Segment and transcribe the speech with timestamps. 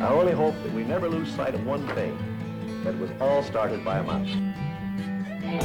[0.00, 2.18] I only hope that we never lose sight of one thing
[2.84, 4.28] that was all started by a mouse.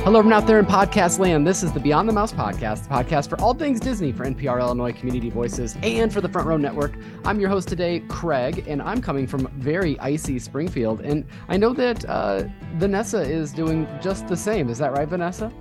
[0.04, 1.46] Hello, everyone out there in podcast land.
[1.46, 4.62] This is the Beyond the Mouse podcast, the podcast for all things Disney for NPR
[4.62, 6.94] Illinois Community Voices and for the Front Row Network.
[7.26, 11.02] I'm your host today, Craig, and I'm coming from very icy Springfield.
[11.02, 12.44] And I know that uh,
[12.76, 14.70] Vanessa is doing just the same.
[14.70, 15.52] Is that right, Vanessa?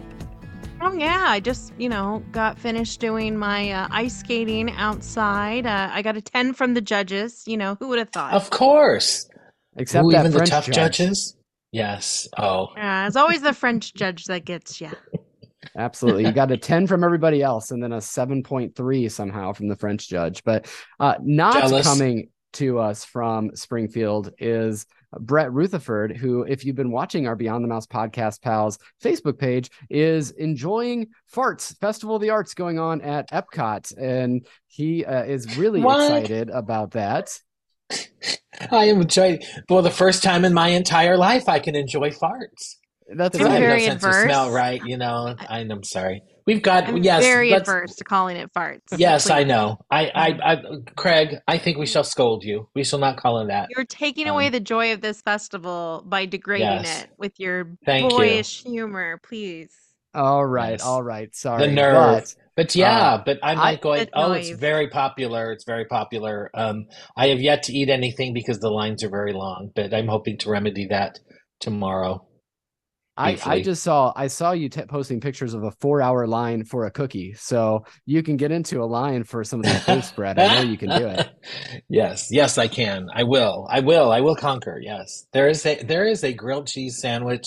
[0.90, 5.64] Oh yeah, I just you know got finished doing my uh, ice skating outside.
[5.64, 7.44] Uh, I got a ten from the judges.
[7.46, 8.32] You know who would have thought?
[8.32, 9.28] Of course.
[9.76, 10.98] Except Ooh, that even French the tough judge.
[10.98, 11.36] judges.
[11.70, 12.26] Yes.
[12.36, 12.70] Oh.
[12.76, 14.90] Yeah, it's always the French judge that gets you.
[15.76, 16.26] Absolutely.
[16.26, 20.08] You got a 10 from everybody else and then a 7.3 somehow from the French
[20.08, 20.42] judge.
[20.42, 21.86] But uh, not Jealous.
[21.86, 24.86] coming to us from Springfield is
[25.18, 29.70] Brett Rutherford, who, if you've been watching our Beyond the Mouse podcast pals Facebook page,
[29.88, 33.92] is enjoying Farts Festival of the Arts going on at Epcot.
[33.98, 36.00] And he uh, is really What?
[36.02, 37.38] excited about that.
[38.70, 42.76] I am enjoying well the first time in my entire life I can enjoy farts.
[43.12, 44.80] That's Because I have no very sense of smell, right?
[44.84, 46.22] You know, I, I'm sorry.
[46.50, 48.80] We've got I'm yes, very let's- adverse to calling it farts.
[48.96, 49.78] Yes, I know.
[49.88, 50.62] I, I, I,
[50.96, 52.68] Craig, I think we shall scold you.
[52.74, 53.68] We shall not call it that.
[53.70, 57.04] You're taking Um, away the joy of this festival by degrading Yes.
[57.04, 58.18] it with your Thank you.
[58.18, 59.20] boyish humor.
[59.22, 59.70] Please.
[60.12, 60.72] All right.
[60.72, 60.82] Yes.
[60.82, 61.32] All right.
[61.36, 61.68] Sorry.
[61.68, 61.94] The nerve.
[62.24, 65.52] But But yeah, Uh, but I'm I- like going, The oh, it's very popular.
[65.52, 66.50] It's very popular.
[66.52, 70.08] Um, I have yet to eat anything because the lines are very long, but I'm
[70.08, 71.20] hoping to remedy that
[71.60, 72.26] tomorrow.
[73.20, 76.64] I, I just saw I saw you t- posting pictures of a four hour line
[76.64, 80.16] for a cookie, so you can get into a line for some of the toast
[80.16, 80.38] bread.
[80.38, 81.28] I know you can do it.
[81.88, 83.08] yes, yes, I can.
[83.12, 83.66] I will.
[83.70, 84.10] I will.
[84.10, 84.80] I will conquer.
[84.82, 87.46] Yes, there is a there is a grilled cheese sandwich,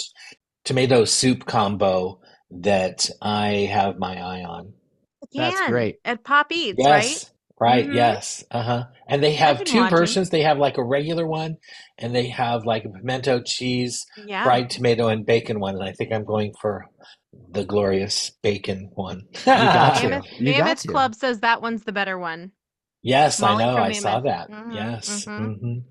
[0.63, 2.19] tomato soup combo
[2.51, 4.73] that I have my eye on.
[5.33, 5.97] That's great.
[6.05, 7.32] At Pop Eats, Yes, right?
[7.59, 7.87] Right.
[7.87, 7.93] Mhm.
[7.95, 8.43] Yes.
[8.51, 8.83] Uh huh.
[9.07, 9.97] And they have two watching.
[9.97, 10.29] versions.
[10.29, 11.57] They have like a regular one,
[11.97, 14.43] and they have like a pimento cheese, Yeah.
[14.43, 15.75] fried tomato, and bacon one.
[15.75, 16.85] And I think I'm going for
[17.51, 19.23] the glorious bacon one.
[19.45, 20.09] got to.
[20.09, 20.87] Mammoth, You got Mammoth to.
[20.87, 22.51] Club says that one's the better one.
[23.01, 23.73] Yes, I know.
[23.75, 24.23] from I saw Mammoth.
[24.25, 24.49] that.
[24.49, 25.25] Mhm, Yes.
[25.25, 25.83] mhm.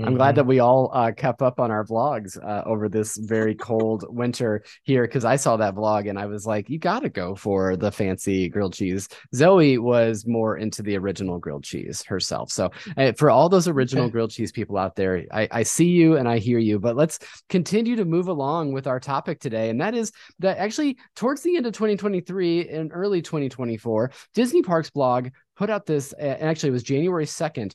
[0.00, 3.54] I'm glad that we all uh, kept up on our vlogs uh, over this very
[3.54, 7.08] cold winter here because I saw that vlog and I was like, you got to
[7.08, 9.08] go for the fancy grilled cheese.
[9.34, 12.52] Zoe was more into the original grilled cheese herself.
[12.52, 14.12] So, uh, for all those original Okay.
[14.12, 16.78] grilled cheese people out there, I, I see you and I hear you.
[16.78, 19.68] But let's continue to move along with our topic today.
[19.70, 24.90] And that is that actually, towards the end of 2023 and early 2024, Disney Parks
[24.90, 27.72] blog put out this, and actually, it was January 2nd.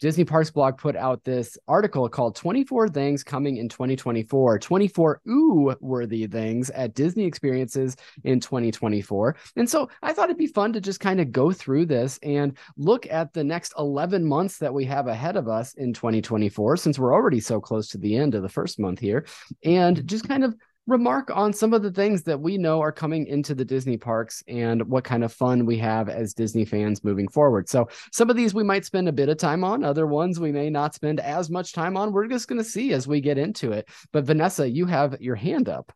[0.00, 5.74] Disney Parks blog put out this article called 24 Things Coming in 2024, 24 ooh
[5.80, 9.36] worthy things at Disney experiences in 2024.
[9.56, 12.56] And so I thought it'd be fun to just kind of go through this and
[12.76, 16.98] look at the next 11 months that we have ahead of us in 2024, since
[16.98, 19.26] we're already so close to the end of the first month here,
[19.64, 20.54] and just kind of
[20.88, 24.42] remark on some of the things that we know are coming into the Disney parks
[24.48, 27.68] and what kind of fun we have as Disney fans moving forward.
[27.68, 30.50] So some of these we might spend a bit of time on, other ones we
[30.50, 32.12] may not spend as much time on.
[32.12, 33.86] We're just going to see as we get into it.
[34.12, 35.92] But Vanessa, you have your hand up.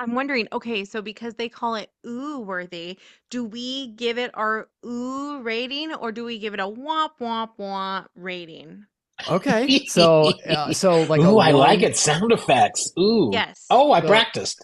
[0.00, 2.98] I'm wondering, okay, so because they call it ooh worthy,
[3.30, 7.50] do we give it our ooh rating or do we give it a womp womp
[7.58, 8.84] womp rating?
[9.30, 9.86] Okay.
[9.86, 11.96] So uh, so like a Ooh, I like it.
[11.96, 12.92] Sound effects.
[12.98, 13.30] Ooh.
[13.32, 13.66] Yes.
[13.70, 14.62] Oh, I So- practiced.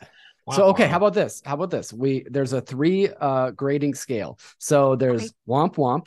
[0.53, 1.41] So okay, how about this?
[1.43, 1.91] How about this?
[1.91, 4.39] We there's a three uh grading scale.
[4.59, 5.31] So there's Okay.
[5.49, 6.03] womp womp,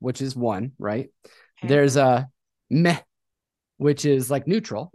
[0.00, 1.08] which is one, right?
[1.60, 1.68] Okay.
[1.68, 2.28] There's a
[2.68, 2.98] meh,
[3.76, 4.90] which is like neutral,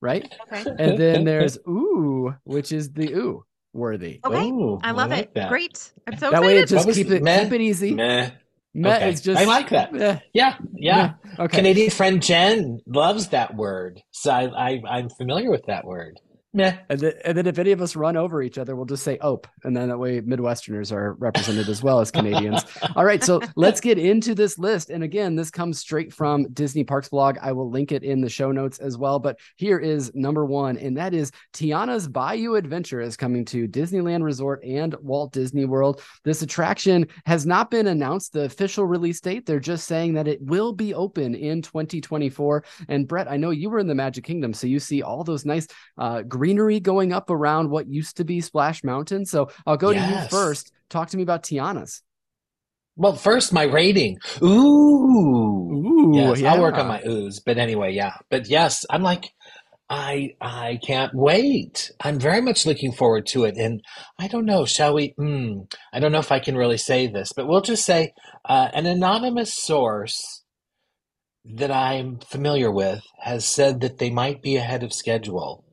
[0.00, 0.32] right?
[0.46, 0.62] Okay.
[0.78, 4.20] And then there's ooh, which is the ooh worthy.
[4.24, 4.48] Okay.
[4.50, 5.34] Ooh, I love like it.
[5.34, 5.48] that.
[5.48, 5.90] Great.
[6.06, 7.42] I'm so that way it just keep it meh?
[7.44, 7.94] keep it easy.
[7.94, 8.30] Meh.
[8.74, 9.10] Meh Okay.
[9.10, 9.92] is just I like that.
[9.92, 11.12] meh, Yeah, yeah.
[11.38, 11.58] Okay.
[11.58, 16.20] Canadian friend Jen loves that word, so I, I I'm familiar with that word.
[16.52, 16.76] Meh.
[16.88, 19.18] And then, and then if any of us run over each other, we'll just say
[19.18, 22.64] "ope," and then that way Midwesterners are represented as well as Canadians.
[22.96, 24.90] All right, so let's get into this list.
[24.90, 27.38] And again, this comes straight from Disney Parks blog.
[27.40, 29.20] I will link it in the show notes as well.
[29.20, 34.24] But here is number one, and that is Tiana's Bayou Adventure is coming to Disneyland
[34.24, 36.02] Resort and Walt Disney World.
[36.24, 39.46] This attraction has not been announced the official release date.
[39.46, 42.64] They're just saying that it will be open in 2024.
[42.88, 45.44] And Brett, I know you were in the Magic Kingdom, so you see all those
[45.44, 49.26] nice uh, greenery going up around what used to be Splash Mountain.
[49.26, 50.72] So I'll go to you first.
[50.88, 52.02] Talk to me about Tiana's.
[52.96, 54.16] Well, first my rating.
[54.42, 54.46] Ooh.
[54.48, 57.42] Ooh, yes, I'll work on my oohs.
[57.44, 58.14] But anyway, yeah.
[58.30, 59.32] But yes, I'm like,
[59.90, 61.90] I I can't wait.
[62.00, 63.58] I'm very much looking forward to it.
[63.58, 63.82] And
[64.18, 65.12] I don't know, shall we?
[65.20, 68.14] Mm, I don't know if I can really say this, but we'll just say
[68.46, 70.42] uh, an anonymous source
[71.44, 75.66] that I'm familiar with has said that they might be ahead of schedule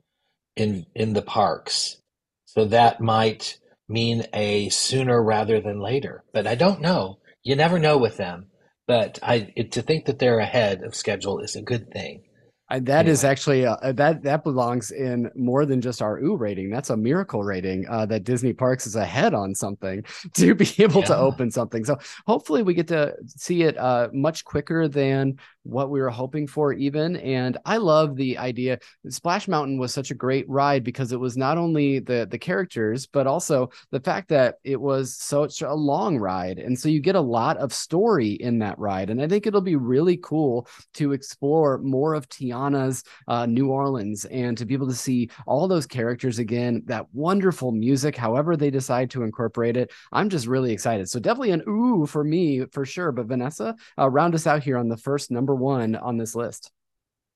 [0.57, 1.97] in in the parks.
[2.45, 6.23] So that might mean a sooner rather than later.
[6.33, 7.19] But I don't know.
[7.43, 8.47] You never know with them.
[8.87, 12.23] But I it, to think that they're ahead of schedule is a good thing.
[12.69, 13.11] I, that Anyway.
[13.13, 16.69] is actually uh, uh, that that belongs in more than just our ooh rating.
[16.69, 20.03] That's a miracle rating uh, that Disney Parks is ahead on something
[20.33, 21.85] to be able to open something.
[21.85, 25.37] So hopefully we get to see it uh, much quicker than
[25.67, 28.79] what we were hoping for even and i love the idea.
[29.09, 33.05] Splash mountain was such a great ride because it was not only the the characters
[33.05, 37.15] but also the fact that it was such a long ride and so you get
[37.15, 41.13] a lot of story in that ride and i think it'll be really cool to
[41.13, 45.85] explore more of tiana's uh, new orleans and to be able to see all those
[45.85, 49.91] characters again that wonderful music however they decide to incorporate it.
[50.11, 51.09] I'm just really excited.
[51.09, 53.11] So definitely an ooh for me for sure.
[53.11, 56.71] But vanessa uh, round us out here on the first number one on this list.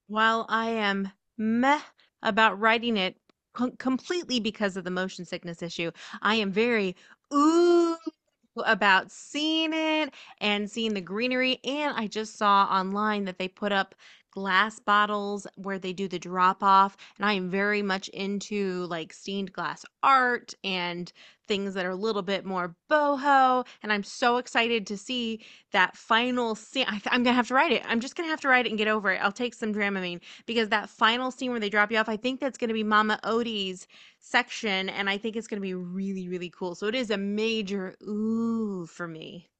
[0.08, 1.80] While I am meh
[2.22, 3.16] about writing it
[3.54, 5.90] com- completely because of the motion sickness issue,
[6.20, 6.96] I am very
[7.32, 7.96] ooh
[8.66, 11.58] about seeing it and seeing the greenery.
[11.64, 13.94] And I just saw online that they put up
[14.32, 16.96] glass bottles where they do the drop off.
[17.16, 21.12] And I am very much into like stained glass art and
[21.46, 23.66] things that are a little bit more boho.
[23.82, 26.86] And I'm so excited to see that final scene.
[26.88, 27.82] I, I'm gonna have to write it.
[27.86, 29.20] I'm just gonna have to write it and get over it.
[29.22, 32.40] I'll take some Dramamine because that final scene where they drop you off, I think
[32.40, 33.86] that's gonna be Mama Odie's
[34.18, 36.74] section, and I think it's gonna be really, really cool.
[36.74, 39.51] So it is a major ooh for me.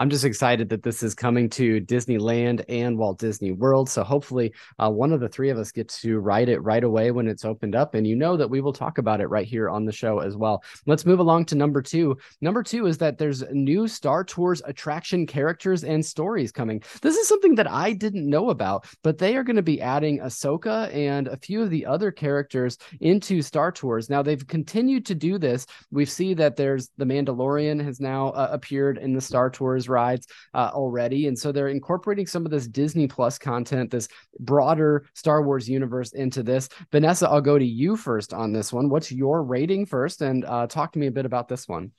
[0.00, 3.90] I'm just excited that this is coming to Disneyland and Walt Disney World.
[3.90, 7.10] So hopefully, uh, one of the three of us gets to ride it right away
[7.10, 7.94] when it's opened up.
[7.94, 10.38] And you know that we will talk about it right here on the show as
[10.38, 10.64] well.
[10.86, 12.16] Let's move along to number two.
[12.40, 16.82] Number two is that there's new Star Tours attraction characters and stories coming.
[17.02, 20.20] This is something that I didn't know about, but they are going to be adding
[20.20, 24.08] Ahsoka and a few of the other characters into Star Tours.
[24.08, 25.66] Now, they've continued to do this.
[25.90, 30.26] We see that there's the Mandalorian has now uh, appeared in the Star Tours rides
[30.54, 31.26] uh, already.
[31.26, 34.08] And so they're incorporating some of this Disney Plus content, this
[34.38, 36.68] broader Star Wars universe into this.
[36.90, 38.88] Vanessa, I'll go to you first on this one.
[38.88, 40.22] What's your rating first?
[40.22, 41.92] And uh, talk to me a bit about this one.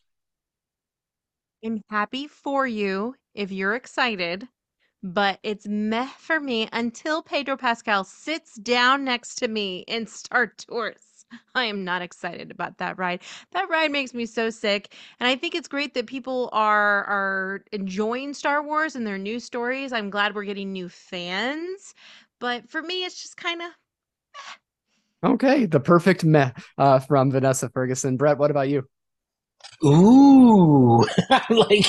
[1.63, 4.47] I'm happy for you if you're excited,
[5.03, 10.47] but it's meh for me until Pedro Pascal sits down next to me in Star
[10.47, 11.10] Tours.
[11.55, 13.21] I am not excited about that ride.
[13.51, 14.95] That ride makes me so sick.
[15.19, 19.39] And I think it's great that people are are enjoying Star Wars and their new
[19.39, 19.93] stories.
[19.93, 21.93] I'm glad we're getting new fans.
[22.39, 23.67] But for me, it's just kind of
[25.23, 28.17] Okay, the perfect meh uh, from Vanessa Ferguson.
[28.17, 28.87] Brett, what about you?
[29.85, 31.05] Ooh,
[31.49, 31.85] like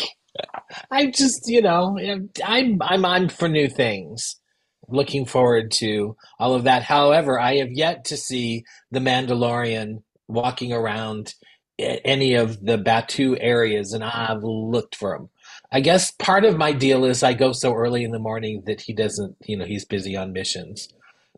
[0.90, 1.98] I'm just, you know,
[2.44, 4.41] I'm I'm on for new things.
[4.88, 6.82] Looking forward to all of that.
[6.82, 11.34] However, I have yet to see the Mandalorian walking around
[11.78, 15.28] any of the Batuu areas, and I've looked for him.
[15.72, 18.82] I guess part of my deal is I go so early in the morning that
[18.82, 20.88] he doesn't, you know, he's busy on missions.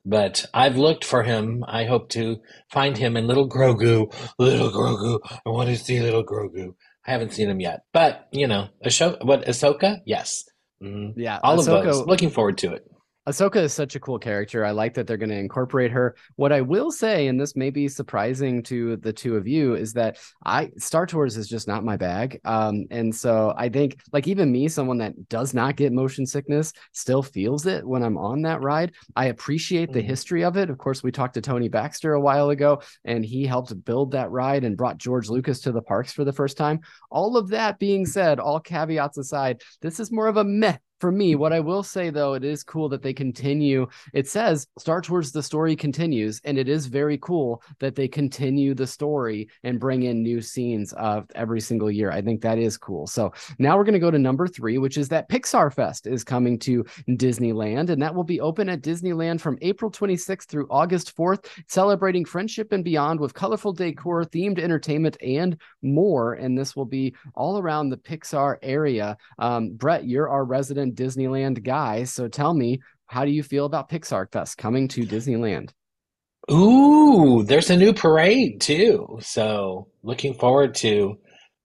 [0.04, 1.64] But I've looked for him.
[1.66, 2.38] I hope to
[2.68, 4.12] find him in Little Grogu.
[4.38, 5.18] Little Grogu.
[5.46, 6.74] I want to see Little Grogu.
[7.06, 10.00] I haven't seen him yet, but you know, Asho- what Ahsoka?
[10.04, 10.44] Yes,
[10.82, 11.14] Mhm.
[11.16, 12.06] Yeah, all of Ahsoka- those.
[12.06, 12.84] Looking forward to it.
[13.26, 14.66] Ahsoka is such a cool character.
[14.66, 16.14] I like that they're going to incorporate her.
[16.36, 19.94] What I will say, and this may be surprising to the two of you, is
[19.94, 22.40] that I Star Tours is just not my bag.
[22.44, 26.74] Um, and so I think, like even me, someone that does not get motion sickness,
[26.92, 28.92] still feels it when I'm on that ride.
[29.16, 30.06] I appreciate the Mhm.
[30.06, 30.68] history of it.
[30.68, 34.30] Of course, we talked to Tony Baxter a while ago, and he helped build that
[34.30, 36.80] ride and brought George Lucas to the parks for the first time.
[37.10, 41.12] All of that being said, all caveats aside, this is more of a meh for
[41.12, 43.86] me, what I will say though, it is cool that they continue.
[44.14, 48.72] It says Star Tours, the story continues, and it is very cool that they continue
[48.72, 52.10] the story and bring in new scenes of every single year.
[52.10, 53.06] I think that is cool.
[53.06, 56.24] So now we're going to go to number three, which is that Pixar Fest is
[56.24, 61.14] coming to Disneyland, and that will be open at Disneyland from April 26th through August
[61.14, 66.32] 4th, celebrating friendship and beyond with colorful decor, themed entertainment, and more.
[66.32, 69.18] And this will be all around the Pixar area.
[69.38, 73.88] Um, Brett, you're our resident Disneyland guy, so tell me, how do you feel about
[73.90, 75.70] Pixar Fest coming to Disneyland?
[76.50, 79.18] Ooh, there's a new parade too.
[79.20, 81.18] So looking forward to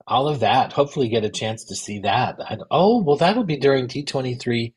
[0.07, 0.73] all of that.
[0.73, 2.37] Hopefully get a chance to see that.
[2.71, 4.73] Oh, well, that'll be during D23,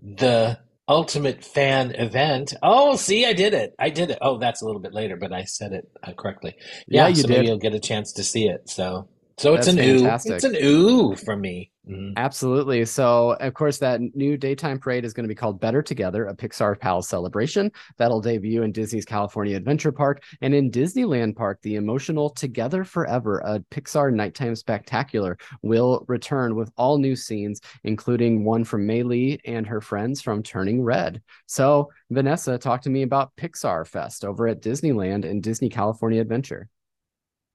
[0.00, 2.54] the ultimate fan event.
[2.62, 3.74] Oh, see, I did it.
[3.78, 4.18] I did it.
[4.20, 6.56] Oh, that's a little bit later, but I said it uh, correctly.
[6.88, 7.46] Yeah, Yeah, you so maybe did.
[7.46, 8.68] you'll get a chance to see it.
[8.68, 9.98] So So it's That's an ooh.
[10.00, 10.32] fantastic.
[10.34, 11.70] It's an ooh from me.
[11.88, 12.14] Mhm.
[12.16, 12.84] Absolutely.
[12.84, 16.34] So, of course, that new daytime parade is going to be called Better Together, a
[16.34, 17.70] Pixar Pal celebration.
[17.96, 21.60] That'll debut in Disney's California Adventure Park and in Disneyland Park.
[21.62, 28.44] The emotional Together Forever, a Pixar nighttime spectacular, will return with all new scenes, including
[28.44, 31.22] one from Mei Lee and her friends from Turning Red.
[31.46, 36.68] So, Vanessa, talk to me about Pixar Fest over at Disneyland and Disney California Adventure.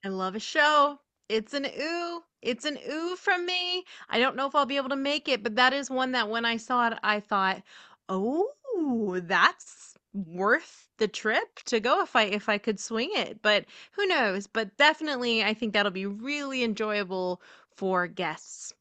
[0.03, 0.97] I love a show.
[1.33, 2.21] It's an ooh.
[2.43, 3.85] It's an ooh from me.
[4.07, 6.29] I don't know if I'll be able to make it, but that is one that
[6.29, 7.63] when I saw it, I thought,
[8.07, 13.41] oh, that's worth the trip to go if I if I could swing it.
[13.41, 14.45] But who knows?
[14.45, 17.41] But definitely I think that'll be really enjoyable
[17.75, 18.73] for guests.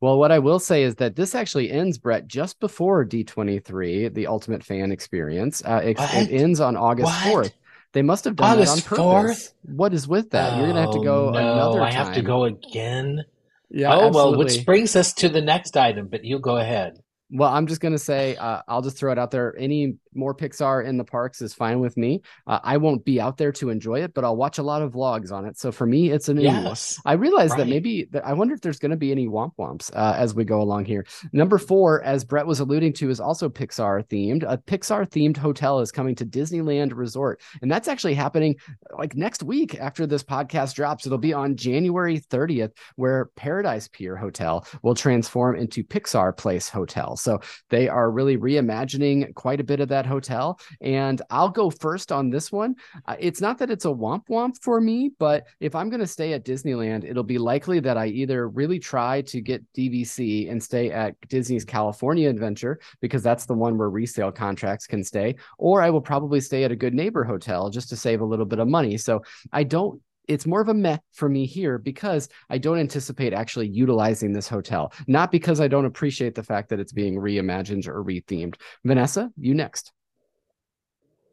[0.00, 4.26] Well, what I will say is that this actually ends, Brett, just before D23, the
[4.26, 5.62] Ultimate Fan Experience.
[5.64, 7.46] Uh, it, it ends on August What?
[7.46, 7.52] 4th.
[7.96, 9.54] They must have done August that on purpose.
[9.64, 9.74] 4th?
[9.74, 10.58] What is with that?
[10.58, 11.88] You're gonna have to Oh, go no, another Time.
[11.88, 13.24] I have to go again.
[13.70, 16.08] Yeah, oh well, which brings us to the next item.
[16.08, 16.98] But you go ahead.
[17.30, 19.54] Well, I'm just gonna say, uh, I'll just throw it out there.
[19.58, 22.22] Any more Pixar in the parks is fine with me.
[22.46, 24.92] Uh, I won't be out there to enjoy it, but I'll watch a lot of
[24.92, 25.58] vlogs on it.
[25.58, 26.42] So for me, it's a new.
[26.42, 27.00] Yes.
[27.04, 29.90] I realize that maybe that I wonder if there's going to be any womp womps
[29.94, 31.06] uh, as we go along here.
[31.32, 34.44] Number four, as Brett was alluding to, is also Pixar themed.
[34.48, 38.56] A Pixar themed hotel is coming to Disneyland Resort, and that's actually happening
[38.98, 41.06] like next week after this podcast drops.
[41.06, 47.15] It'll be on January 30th, where Paradise Pier Hotel will transform into Pixar Place Hotel.
[47.16, 50.60] So they are really reimagining quite a bit of that hotel.
[50.80, 52.76] And I'll go first on this one.
[53.06, 56.06] Uh, it's not that it's a womp womp for me, but if I'm going to
[56.06, 60.62] stay at Disneyland, it'll be likely that I either really try to get DVC and
[60.62, 65.82] stay at Disney's California Adventure because that's the one where resale contracts can stay, or
[65.82, 68.58] I will probably stay at a good neighbor hotel just to save a little bit
[68.58, 68.96] of money.
[68.96, 73.32] So I don't it's more of a meh for me here because I don't anticipate
[73.32, 74.92] actually utilizing this hotel.
[75.06, 78.56] Not because I don't appreciate the fact that it's being reimagined or rethemed.
[78.84, 79.92] Vanessa, you next.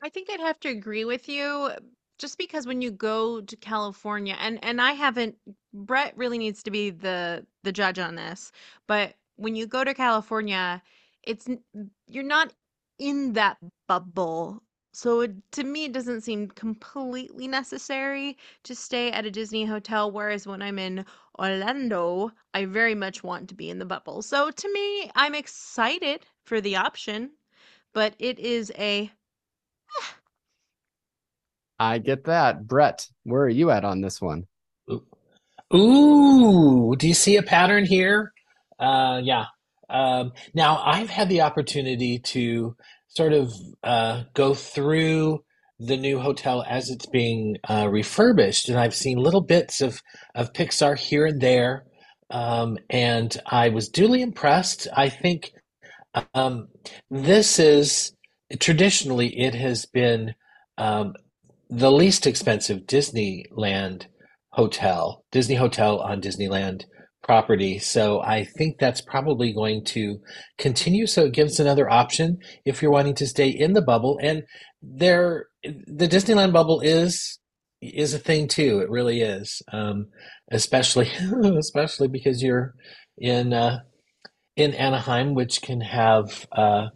[0.03, 1.71] I think I'd have to agree with you
[2.19, 5.35] just because when you go to California and and I haven't
[5.73, 8.53] Brett really needs to be the the judge on this,
[8.87, 10.81] but when you go to California,
[11.23, 11.49] it's
[12.07, 12.53] you're not
[12.97, 13.57] in that
[13.89, 14.62] bubble.
[14.93, 20.11] So it, to me, it doesn't seem completely necessary to stay at a Disney hotel.
[20.11, 21.05] Whereas when I'm in
[21.39, 24.21] Orlando, I very much want to be in the bubble.
[24.21, 27.31] So to me, I'm excited for the option,
[27.93, 29.11] but it is a
[31.79, 32.67] I get that.
[32.67, 34.45] Brett, where are you at on this one?
[35.75, 38.31] Ooh, do you see a pattern here?
[38.79, 39.45] Uh, yeah.
[39.89, 42.75] Um, now, I've had the opportunity to
[43.15, 43.53] sort of
[43.83, 45.43] uh, go through
[45.79, 50.01] the new hotel as it's being uh, refurbished, and I've seen little bits of,
[50.35, 51.85] of Pixar here and there,
[52.29, 54.87] um, and I was duly impressed.
[54.95, 55.51] I think
[56.33, 56.67] um,
[57.09, 58.13] this is
[58.59, 60.35] traditionally it has been
[60.77, 61.13] um,
[61.69, 64.05] the least expensive Disneyland
[64.51, 66.85] hotel, Disney hotel on Disneyland
[67.23, 67.79] property.
[67.79, 70.19] So I think that's probably going to
[70.57, 71.07] continue.
[71.07, 74.19] So it gives another option if you're wanting to stay in the bubble.
[74.21, 74.43] And
[74.81, 77.39] there, the Disneyland bubble is
[77.81, 78.79] is a thing too.
[78.79, 80.07] It really is, um,
[80.51, 81.11] especially
[81.57, 82.75] especially because you're
[83.17, 83.79] in uh,
[84.55, 86.87] in Anaheim, which can have uh,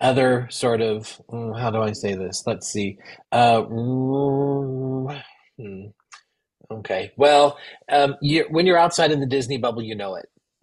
[0.00, 2.42] other sort of mm, how do I say this?
[2.46, 2.98] Let's see.
[3.32, 5.08] Uh, hmm.
[6.70, 7.12] Okay.
[7.16, 7.58] Well,
[7.90, 10.26] um, you, when you're outside in the Disney bubble, you know it.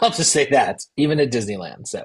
[0.00, 1.86] I'll just say that, even at Disneyland.
[1.86, 2.04] So,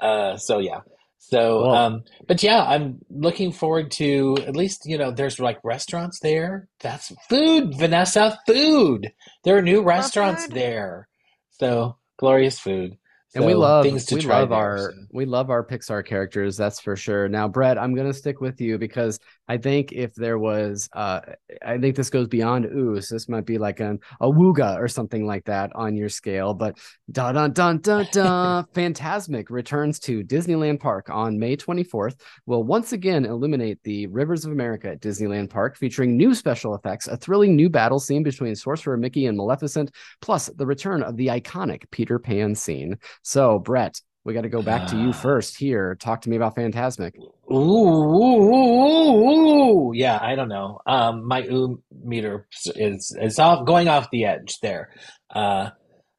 [0.00, 0.80] uh, so yeah.
[1.18, 5.58] So, Well- um, but yeah, I'm looking forward to at least, you know, there's like
[5.62, 6.68] restaurants there.
[6.80, 9.12] That's food, Vanessa, food.
[9.44, 11.08] There are new restaurants there.
[11.50, 12.96] So, glorious food.
[13.38, 16.96] And we love things to we love our we love our Pixar characters, that's for
[16.96, 17.28] sure.
[17.28, 19.18] Now, Brett, I'm gonna stick with you because
[19.48, 21.20] I think if there was uh
[21.64, 23.08] I think this goes beyond ooze.
[23.08, 26.54] This might be like an a wooga or something like that on your scale.
[26.54, 26.78] But
[27.10, 32.20] da da da da da, Fantasmic returns to Disneyland Park on May 24th.
[32.46, 37.08] Will once again illuminate the rivers of America at Disneyland Park, featuring new special effects,
[37.08, 39.90] a thrilling new battle scene between Sorcerer Mickey and Maleficent,
[40.20, 42.96] plus the return of the iconic Peter Pan scene.
[43.28, 45.12] So, Brett, we got to go back to you Ah.
[45.12, 45.94] first here.
[45.96, 47.12] Talk to me about Fantasmic.
[47.52, 49.92] Ooh, ooh, ooh, ooh, ooh.
[49.94, 50.80] Yeah, I don't know.
[50.86, 54.94] Um, my ooh meter is is off going off the edge there.
[55.28, 55.68] Uh,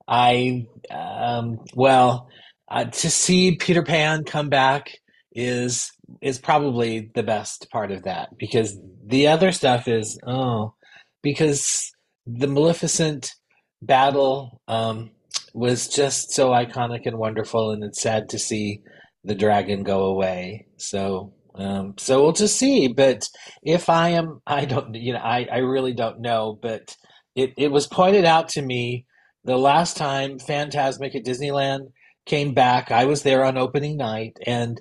[0.07, 2.29] I um, well,
[2.69, 4.91] uh, to see Peter Pan come back
[5.31, 10.75] is is probably the best part of that because the other stuff is oh,
[11.23, 11.91] because
[12.27, 13.33] the Maleficent
[13.81, 15.09] battle um,
[15.53, 18.81] was just so iconic and wonderful, and it's sad to see
[19.23, 20.67] the dragon go away.
[20.77, 22.87] So, um, so we'll just see.
[22.87, 23.27] But
[23.63, 26.57] if I am, I don't, you know, I, I really don't know.
[26.61, 26.95] But
[27.35, 29.05] it, it was pointed out to me
[29.43, 31.91] the last time Fantasmic at Disneyland
[32.25, 32.91] came back.
[32.91, 34.79] I was there on opening night, and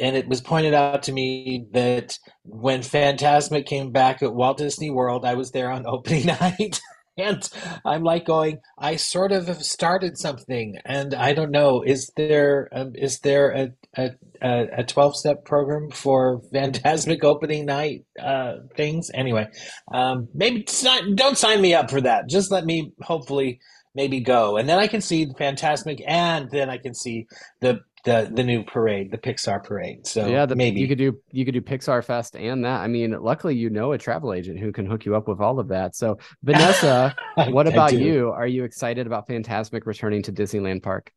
[0.00, 4.90] and it was pointed out to me that when Fantasmic came back at Walt Disney
[4.90, 6.80] World, I was there on opening night.
[7.16, 7.48] And
[7.84, 11.82] I'm like going, I sort of have started something, and I don't know.
[11.82, 14.10] Is there um, is there a a
[14.42, 19.10] a twelve step program for Fantasmic opening night uh, things?
[19.14, 19.46] Anyway,
[19.92, 22.28] um, maybe not, don't sign me up for that.
[22.28, 23.60] Just let me hopefully
[23.94, 27.26] maybe go, and then I can see the Fantasmic, and then I can see
[27.60, 30.06] the the the new parade, the Pixar parade.
[30.06, 32.80] So yeah, the, maybe you could do you could do Pixar Fest and that.
[32.80, 35.58] I mean, luckily you know a travel agent who can hook you up with all
[35.58, 35.94] of that.
[35.96, 37.14] So Vanessa,
[37.48, 38.30] what about you?
[38.30, 41.12] Are you excited about Fantasmic returning to Disneyland Park?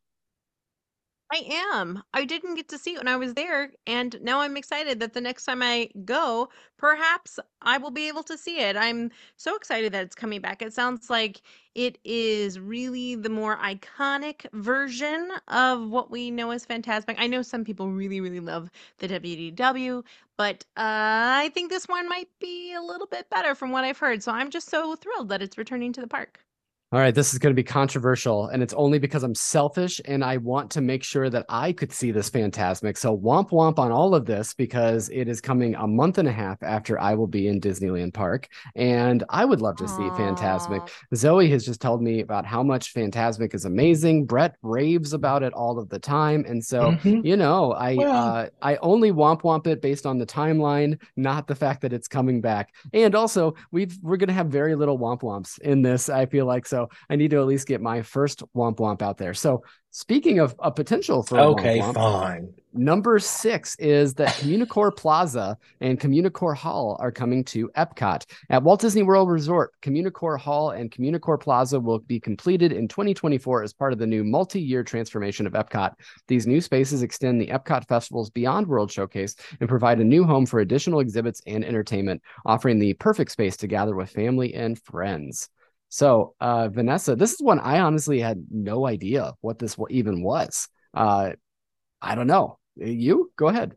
[1.32, 2.02] I am.
[2.12, 5.12] I didn't get to see it when I was there, and now I'm excited that
[5.12, 8.76] the next time I go, perhaps I will be able to see it.
[8.76, 10.60] I'm so excited that it's coming back.
[10.60, 11.42] It sounds like
[11.76, 17.14] it is really the more iconic version of what we know as Fantasmic.
[17.18, 18.68] I know some people really, really love
[18.98, 20.02] the WDW,
[20.36, 20.82] but uh,
[21.46, 24.24] I think this one might be a little bit better from what I've heard.
[24.24, 26.40] So I'm just so thrilled that it's returning to the park.
[26.92, 30.24] All right, this is going to be controversial, and it's only because I'm selfish and
[30.24, 32.98] I want to make sure that I could see this Fantasmic.
[32.98, 36.32] So womp womp on all of this because it is coming a month and a
[36.32, 40.36] half after I will be in Disneyland Park, and I would love to see Aww.
[40.36, 40.90] Fantasmic.
[41.14, 44.26] Zoe has just told me about how much Fantasmic is amazing.
[44.26, 47.24] Brett raves about it all of the time, and so mm-hmm.
[47.24, 51.46] you know, I well, uh, I only womp womp it based on the timeline, not
[51.46, 52.74] the fact that it's coming back.
[52.92, 56.08] And also, we've we're going to have very little womp womps in this.
[56.08, 56.79] I feel like so.
[57.08, 59.34] I need to at least get my first womp womp out there.
[59.34, 62.54] So speaking of a potential for okay, womp womp, fine.
[62.72, 68.24] Number six is that Communicore Plaza and Communicore Hall are coming to Epcot.
[68.48, 73.64] At Walt Disney World Resort, Communicore Hall and Communicore Plaza will be completed in 2024
[73.64, 75.94] as part of the new multi year transformation of Epcot.
[76.28, 80.46] These new spaces extend the Epcot Festival's Beyond World Showcase and provide a new home
[80.46, 85.48] for additional exhibits and entertainment, offering the perfect space to gather with family and friends.
[85.90, 90.68] So, uh, Vanessa, this is one I honestly had no idea what this even was.
[90.94, 91.32] Uh,
[92.00, 92.58] I don't know.
[92.76, 93.74] You go ahead.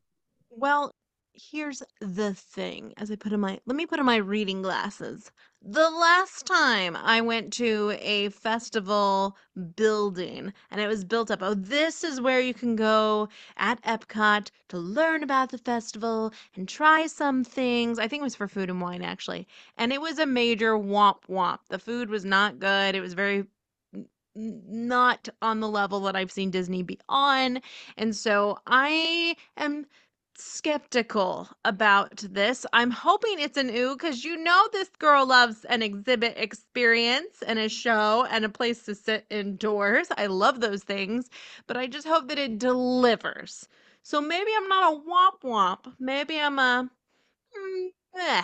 [0.52, 0.93] Well,
[1.33, 5.31] here's the thing as I put in my let me put on my reading glasses.
[5.61, 9.35] The last time I went to a festival
[9.75, 14.51] building and it was built up, oh, this is where you can go at Epcot
[14.69, 17.97] to learn about the festival and try some things.
[17.97, 19.47] I think it was for food and wine actually.
[19.77, 21.59] And it was a major womp womp.
[21.69, 22.95] The food was not good.
[22.95, 23.45] It was very
[24.35, 27.61] not on the level that I've seen Disney be on.
[27.97, 29.85] And so I am
[30.37, 32.65] skeptical about this.
[32.73, 37.59] I'm hoping it's an ooh because you know this girl loves an exhibit experience and
[37.59, 40.07] a show and a place to sit indoors.
[40.17, 41.29] I love those things,
[41.67, 43.67] but I just hope that it delivers.
[44.03, 45.93] So maybe I'm not a womp womp.
[45.99, 46.89] Maybe I'm a.
[47.57, 47.87] Mm,
[48.19, 48.43] eh.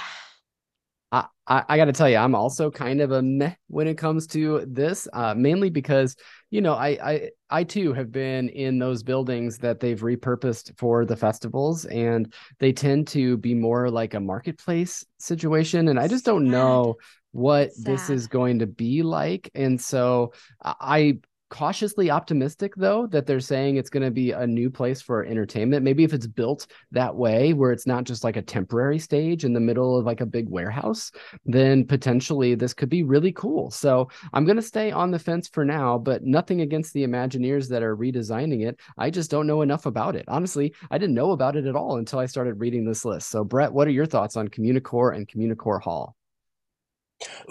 [1.12, 4.28] I, I, got to tell you, I'm also kind of a meh when it comes
[4.28, 6.16] to this, uh, mainly because
[6.52, 11.06] you know I, I I too have been in those buildings that they've repurposed for
[11.06, 16.26] the festivals, and they tend to be more like a marketplace situation, and I just
[16.26, 16.52] don't Sad.
[16.52, 16.96] know
[17.32, 17.86] what Sad.
[17.86, 20.34] this is going to be like, and so
[20.64, 25.26] I cautiously optimistic though that they're saying it's going to be a new place for
[25.26, 25.84] entertainment.
[25.84, 29.54] Maybe if it's built that way where it's not just like a temporary stage in
[29.54, 31.12] the middle of like a big warehouse
[31.46, 33.72] then potentially this could be really cool.
[33.72, 37.68] So i'm going to stay on the fence for now but nothing against the imagineers
[37.70, 38.80] that are redesigning it.
[38.98, 40.26] I just don't know enough about it.
[40.28, 43.30] Honestly i didn't know about it at all until i started reading this list.
[43.30, 46.16] So brett what are your thoughts on communicore and communicore hall?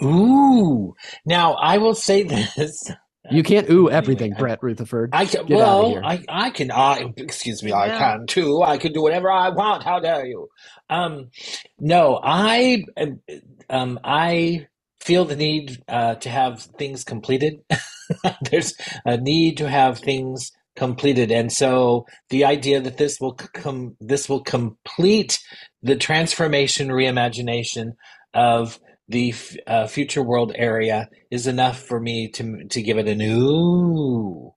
[0.03, 2.23] Ooh, now I will say
[2.57, 2.91] this.
[3.31, 5.11] You can't ooh everything, Brett Rutherford.
[5.13, 5.45] I can.
[5.45, 6.71] Get well, I I can.
[6.71, 7.71] I excuse me.
[7.71, 7.79] Yeah.
[7.79, 8.61] I can too.
[8.63, 9.83] I can do whatever I want.
[9.83, 10.49] How dare you?
[10.89, 11.29] Um,
[11.79, 12.83] no, I
[13.69, 14.67] um I
[14.99, 17.59] feel the need uh, to have things completed.
[18.51, 18.73] There's
[19.05, 24.27] a need to have things completed, and so the idea that this will come, this
[24.29, 25.39] will complete
[25.81, 27.93] the transformation, reimagination
[28.33, 29.33] of the
[29.65, 34.53] uh, future world area is enough for me to to give it a new.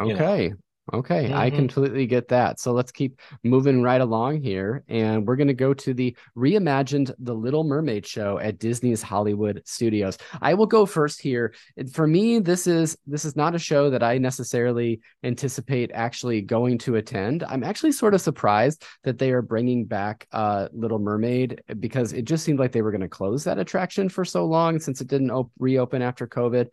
[0.00, 0.48] Okay.
[0.48, 0.56] Know.
[0.92, 1.54] Okay, I Mhm.
[1.56, 2.58] completely get that.
[2.58, 4.82] So let's keep moving right along here.
[4.88, 9.62] And we're going to go to the reimagined The Little Mermaid show at Disney's Hollywood
[9.64, 10.18] Studios.
[10.42, 11.54] I will go first here.
[11.92, 16.78] For me, this is this is not a show that I necessarily anticipate actually going
[16.78, 17.44] to attend.
[17.44, 22.24] I'm actually sort of surprised that they are bringing back uh, Little Mermaid because it
[22.24, 25.06] just seemed like they were going to close that attraction for so long since it
[25.08, 26.68] didn't op- reopen after COVID.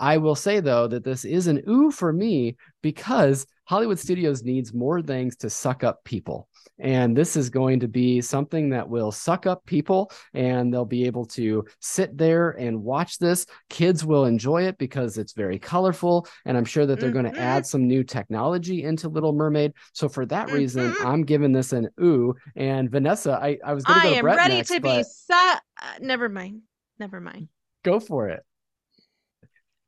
[0.00, 4.74] I will say though that this is an ooh for me because Hollywood Studios needs
[4.74, 6.48] more things to suck up people.
[6.80, 11.04] And this is going to be something that will suck up people and they'll be
[11.04, 13.46] able to sit there and watch this.
[13.68, 16.26] Kids will enjoy it because it's very colorful.
[16.46, 17.34] And I'm sure that they're going Mhm.
[17.34, 19.74] to add some new technology into Little Mermaid.
[19.92, 21.04] So for that reason, Mhm.
[21.04, 22.34] I'm giving this an ooh.
[22.56, 24.80] And Vanessa, I, I was going to I go to am Brett ready next, to
[24.80, 24.88] be.
[24.88, 25.58] but Su- uh,
[26.00, 26.62] never mind.
[26.98, 27.48] Never mind.
[27.84, 28.42] go for it.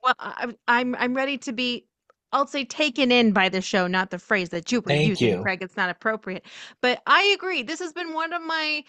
[0.03, 1.87] Well, I, I'm I'm ready to be.
[2.33, 5.29] I'll say taken in by the show, not the phrase that you were Thank using,
[5.29, 5.43] you.
[5.43, 5.63] Craig.
[5.63, 6.47] It's not appropriate.
[6.81, 7.63] But I agree.
[7.63, 8.85] This has been one of my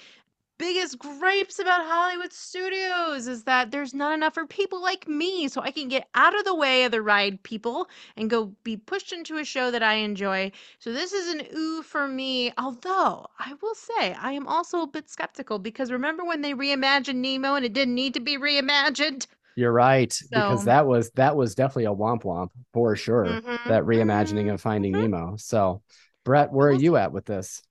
[0.58, 5.62] biggest gripes about Hollywood studios is that there's not enough for people like me, so
[5.62, 9.12] I can get out of the way of the ride people and go be pushed
[9.12, 10.52] into a show that I enjoy.
[10.80, 12.54] So this is an ooh for me.
[12.58, 17.16] Although I will say I am also a bit skeptical because remember when they reimagined
[17.16, 19.28] Nemo and it didn't need to be reimagined?
[19.56, 23.26] You're right because that was that was definitely a womp womp for sure.
[23.26, 24.98] Mhm, That reimagining of Finding mhm.
[24.98, 25.36] Nemo.
[25.38, 25.84] So,
[26.26, 27.62] Brett, where are you at with this?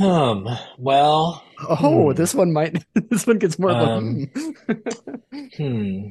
[0.00, 2.12] Um, well, Oh, Hmm.
[2.12, 2.84] this one might.
[3.10, 3.70] This one gets more.
[3.70, 4.26] Um,
[5.32, 5.46] hmm.
[5.56, 6.08] hmm.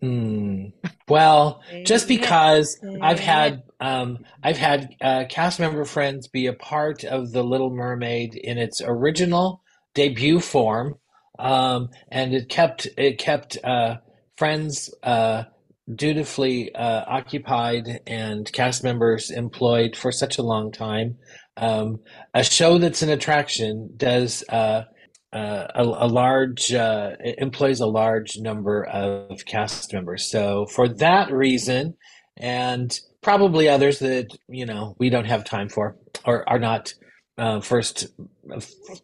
[0.00, 0.66] Hmm.
[1.08, 7.04] Well, just because I've had um, I've had uh, cast member friends be a part
[7.04, 9.62] of the Little Mermaid in its original
[9.94, 10.96] debut form,
[11.38, 13.96] um, and it kept it kept uh,
[14.36, 15.44] friends uh,
[15.92, 21.16] dutifully uh, occupied and cast members employed for such a long time.
[21.56, 22.00] Um,
[22.32, 24.84] a show that's an attraction does uh,
[25.32, 30.30] uh, a, a large uh, employs a large number of cast members.
[30.30, 31.96] So for that reason,
[32.36, 36.94] and probably others that you know we don't have time for or are not
[37.38, 38.08] uh, first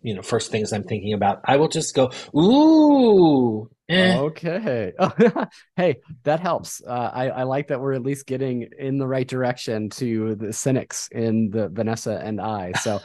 [0.02, 3.68] you know first things I'm thinking about, I will just go ooh.
[3.88, 4.16] eh.
[4.16, 4.92] Okay.
[5.76, 6.82] hey, that helps.
[6.86, 10.52] Uh, I I like that we're at least getting in the right direction to the
[10.52, 12.72] cynics in the Vanessa and I.
[12.72, 13.00] So.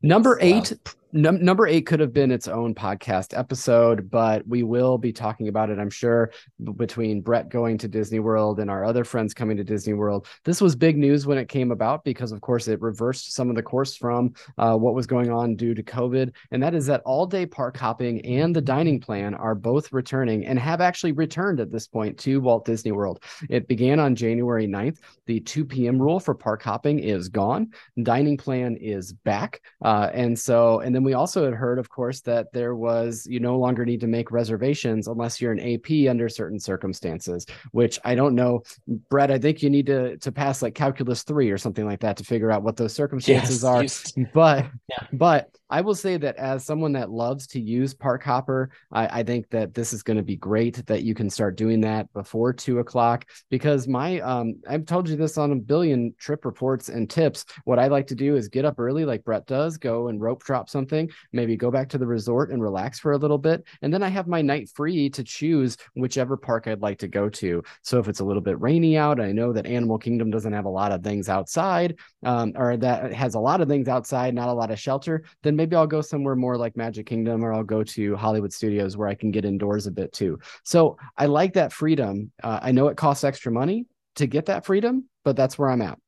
[0.00, 0.72] Number eight,
[1.12, 5.48] num- number eight could have been its own podcast episode, but we will be talking
[5.48, 6.30] about it, I'm sure,
[6.62, 10.26] b- between Brett going to Disney World and our other friends coming to Disney World.
[10.44, 13.56] This was big news when it came about because, of course, it reversed some of
[13.56, 16.32] the course from uh, what was going on due to COVID.
[16.50, 20.46] And that is that all day park hopping and the dining plan are both returning
[20.46, 23.22] and have actually returned at this point to Walt Disney World.
[23.48, 24.98] It began on January 9th.
[25.26, 26.00] The 2 p.m.
[26.00, 27.72] rule for park hopping is gone.
[28.02, 29.60] Dining plan is back.
[29.82, 33.38] Uh, and so, and then we also had heard, of course, that there was you
[33.38, 38.16] no longer need to make reservations unless you're an AP under certain circumstances, which I
[38.16, 38.64] don't know.
[39.08, 42.16] Brett, I think you need to to pass like calculus three or something like that
[42.16, 44.26] to figure out what those circumstances Yes, are.
[44.34, 45.06] But Yeah.
[45.12, 49.22] but I will say that as someone that loves to use Park Hopper, I, I
[49.22, 52.54] think that this is going to be great that you can start doing that before
[52.54, 57.08] two o'clock because my um I've told you this on a billion trip reports and
[57.08, 57.44] tips.
[57.64, 60.42] What I like to do is get up early like Brett does, go and rope
[60.42, 60.87] drop something,
[61.32, 64.08] maybe go back to the resort and relax for a little bit, and then I
[64.08, 67.62] have my night free to choose whichever park I'd like to go to.
[67.82, 70.64] So if it's a little bit rainy out, I know that Animal Kingdom doesn't have
[70.64, 74.48] a lot of things outside, um, or that has a lot of things outside, not
[74.48, 77.64] a lot of shelter, then maybe I'll go somewhere more like Magic Kingdom or I'll
[77.64, 80.38] go to Hollywood Studios where I can get indoors a bit too.
[80.64, 82.32] So I like that freedom.
[82.42, 85.82] Uh, I know it costs extra money to get that freedom, but that's where I'm
[85.82, 85.98] at.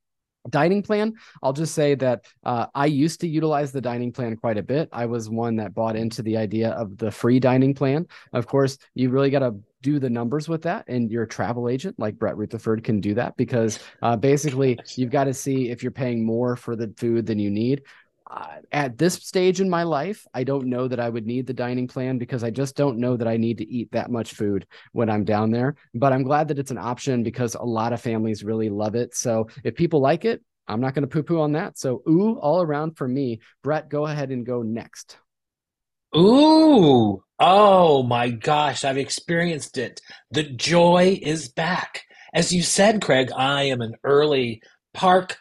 [0.49, 4.57] Dining plan, I'll just say that uh, I used to utilize the dining plan quite
[4.57, 4.89] a bit.
[4.91, 8.07] I was one that bought into the idea of the free dining plan.
[8.33, 11.99] Of course, you really got to do the numbers with that, and your travel agent
[11.99, 15.93] like Brett Rutherford can do that because uh, basically you've got to see if you're
[15.93, 17.83] paying more for the food than you need
[18.73, 21.89] at this stage in my life, I don't know that I would need the dining
[21.89, 25.11] plan because I just don't know that I need to eat that much food when
[25.11, 25.77] I'm down there.
[25.95, 29.15] But I'm glad that it's an option because a lot of families really love it.
[29.15, 31.79] So if people like it, I'm not going to poo poo on that.
[31.79, 33.41] So, ooh, all around for me.
[33.63, 35.17] Brett, go ahead and go next.
[36.17, 40.01] Ooh, oh my gosh, I've experienced it.
[40.31, 42.03] The joy is back.
[42.33, 44.63] As you said, Craig, I am an early
[44.95, 45.39] park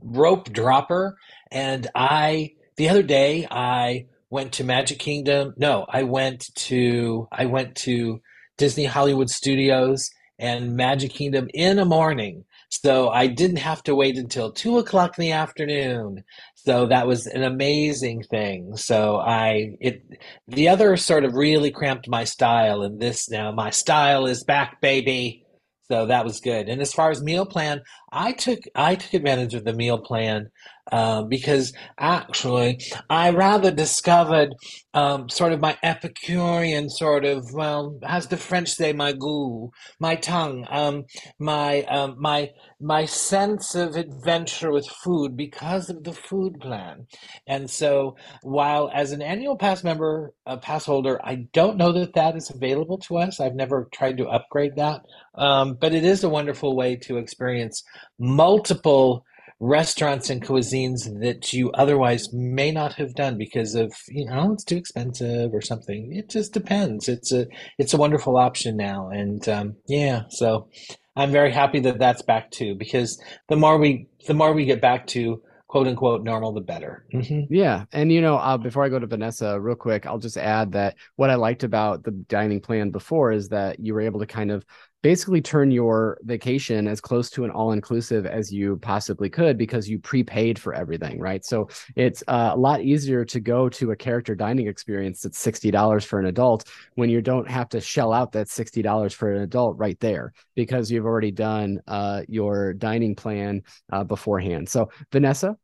[0.00, 1.16] rope dropper,
[1.52, 5.54] and I the other day I went to Magic Kingdom.
[5.56, 8.20] No, I went to I went to
[8.56, 12.44] Disney Hollywood Studios and Magic Kingdom in the morning.
[12.70, 16.24] So I didn't have to wait until two o'clock in the afternoon.
[16.54, 18.76] So that was an amazing thing.
[18.76, 20.02] So I it
[20.48, 24.80] the other sort of really cramped my style, and this now my style is back,
[24.80, 25.44] baby.
[25.88, 26.70] So that was good.
[26.70, 30.50] And as far as meal plan, I took I took advantage of the meal plan
[30.90, 34.54] uh, because actually I rather discovered
[34.94, 40.16] um, sort of my Epicurean sort of well, as the French say, my goût, my
[40.16, 41.04] tongue, um,
[41.38, 47.06] my um, my my sense of adventure with food because of the food plan.
[47.46, 52.14] And so, while as an annual pass member, a pass holder, I don't know that
[52.14, 53.40] that is available to us.
[53.40, 55.02] I've never tried to upgrade that,
[55.36, 57.82] um, but it is a wonderful way to experience
[58.18, 59.24] multiple
[59.62, 64.64] restaurants and cuisines that you otherwise may not have done because of you know it's
[64.64, 66.12] too expensive or something.
[66.12, 67.08] It just depends.
[67.08, 67.46] It's a
[67.78, 69.08] it's a wonderful option now.
[69.08, 70.68] And um, yeah so
[71.16, 74.80] i'm very happy that that's back too because the more we the more we get
[74.80, 77.06] back to quote unquote normal the better.
[77.14, 77.52] Mm-hmm.
[77.52, 77.86] yeah.
[77.92, 80.96] And you know uh, before i go to vanessa real quick i'll just add that
[81.16, 84.50] what i liked about the dining plan before is that you were able to kind
[84.50, 84.64] of
[85.02, 89.98] basically turn your vacation as close to an all-inclusive as you possibly could because you
[89.98, 91.44] prepaid for everything right?
[91.44, 96.04] So it's uh, a lot easier to go to a character dining experience that's $60
[96.04, 99.76] for an adult when you don't have to shell out that $60 for an adult
[99.78, 103.62] right there because you've already done uh, your dining plan
[103.92, 104.68] uh, beforehand.
[104.68, 105.56] So vanessa?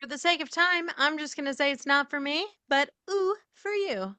[0.00, 2.90] For the sake of time i'm just going to say it's not for me but
[3.10, 4.14] ooh for you.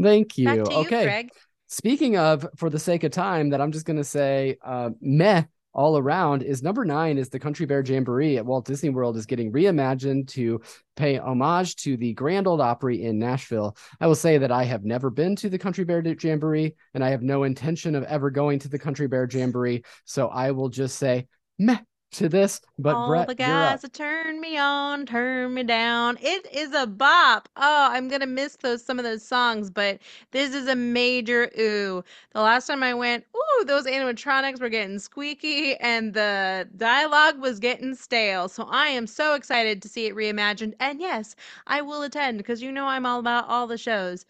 [0.00, 1.04] Thank you, you okay.
[1.04, 1.30] Craig.
[1.74, 5.42] Speaking of, for the sake of time, that I'm just going to say, uh, meh
[5.72, 9.26] all around is number nine is the Country Bear Jamboree at Walt Disney World is
[9.26, 10.60] getting reimagined to
[10.94, 13.76] pay homage to the Grand Old Opry in Nashville.
[14.00, 17.10] I will say that I have never been to the Country Bear Jamboree and I
[17.10, 19.82] have no intention of ever going to the Country Bear Jamboree.
[20.04, 21.26] So I will just say
[21.58, 21.80] meh
[22.14, 26.18] to this, but all Brett, the guys that turn me on, turn me down.
[26.20, 27.48] It is a bop.
[27.56, 29.98] Oh, I'm gonna miss those some of those songs, but
[30.30, 32.02] this is a major ooh.
[32.32, 37.58] The last time I went, ooh, those animatronics were getting squeaky and the dialogue was
[37.60, 38.48] getting stale.
[38.48, 40.74] So I am so excited to see it reimagined.
[40.80, 44.26] And yes, I will attend because you know I'm all about all the shows.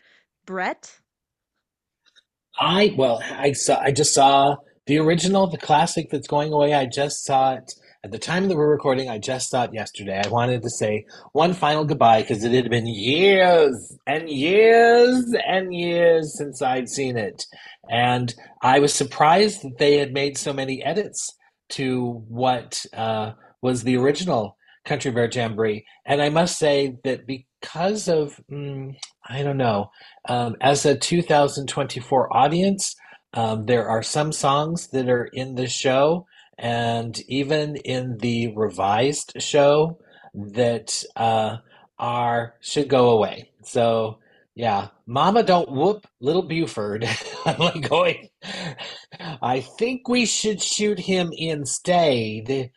[0.47, 1.01] Brett.
[2.59, 3.81] I well, I saw.
[3.81, 7.73] I just saw the original, the classic that's going away, I just saw it
[8.05, 9.09] at the time that we're recording.
[9.09, 10.21] I just saw it yesterday.
[10.23, 15.75] I wanted to say one final goodbye because it had been years and years and
[15.75, 17.47] years since I'd seen it.
[17.89, 21.35] And I was surprised that they had made so many edits
[21.71, 25.87] to what uh, was the original Country Bear Jamboree.
[26.05, 28.95] And I must say that because of, mm,
[29.27, 29.91] I don't know,
[30.29, 32.95] um, as a 2024 audience,
[33.35, 39.35] um, there are some songs that are in the show and even in the revised
[39.43, 39.99] show
[40.35, 41.57] that uh,
[41.99, 43.51] are should go away.
[43.65, 44.19] So
[44.55, 47.09] yeah, Mama don't whoop little Buford.
[47.45, 48.29] I'm like going.
[49.43, 52.71] I think we should shoot him instead.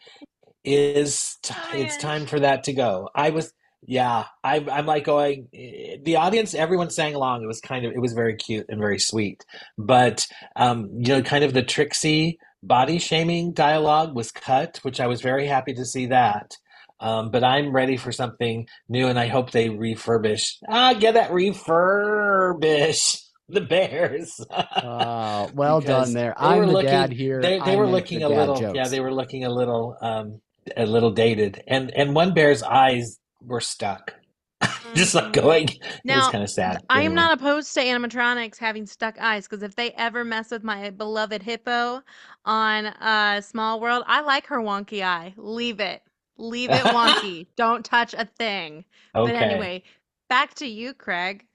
[0.63, 1.38] Is
[1.74, 3.10] it's time for that to go.
[3.15, 3.54] I was
[3.86, 5.48] yeah, I'm, I'm like going.
[5.52, 7.44] The audience, everyone sang along.
[7.44, 9.46] It was kind of, it was very cute and very sweet.
[9.78, 15.08] But um, you know, kind of the Trixie body shaming dialogue was cut, which I
[15.08, 16.58] was very happy to see that.
[17.00, 20.56] Um, but I'm ready for something new, and I hope they refurbish.
[20.68, 24.34] Ah, get that refurbish the Bears.
[24.50, 26.34] wow, well done there.
[26.38, 27.40] I'm the looking, dad here.
[27.40, 28.76] They, they were looking a little, jokes.
[28.76, 30.42] yeah, they were looking a little, um,
[30.76, 34.13] a little dated, and and one bear's eyes we're stuck.
[34.95, 35.41] just like mm-hmm.
[35.41, 35.69] going.
[36.04, 36.84] Now, it's kind of sad.
[36.89, 40.63] I am not opposed to animatronics having stuck eyes because if they ever mess with
[40.63, 42.02] my beloved hippo
[42.45, 45.34] on uh, Small World, I like her wonky eye.
[45.38, 46.02] Leave it.
[46.38, 47.47] Leave it wonky.
[47.56, 48.84] Don't touch a thing.
[49.15, 49.32] Okay.
[49.32, 49.84] But anyway,
[50.30, 51.45] back to you, Craig.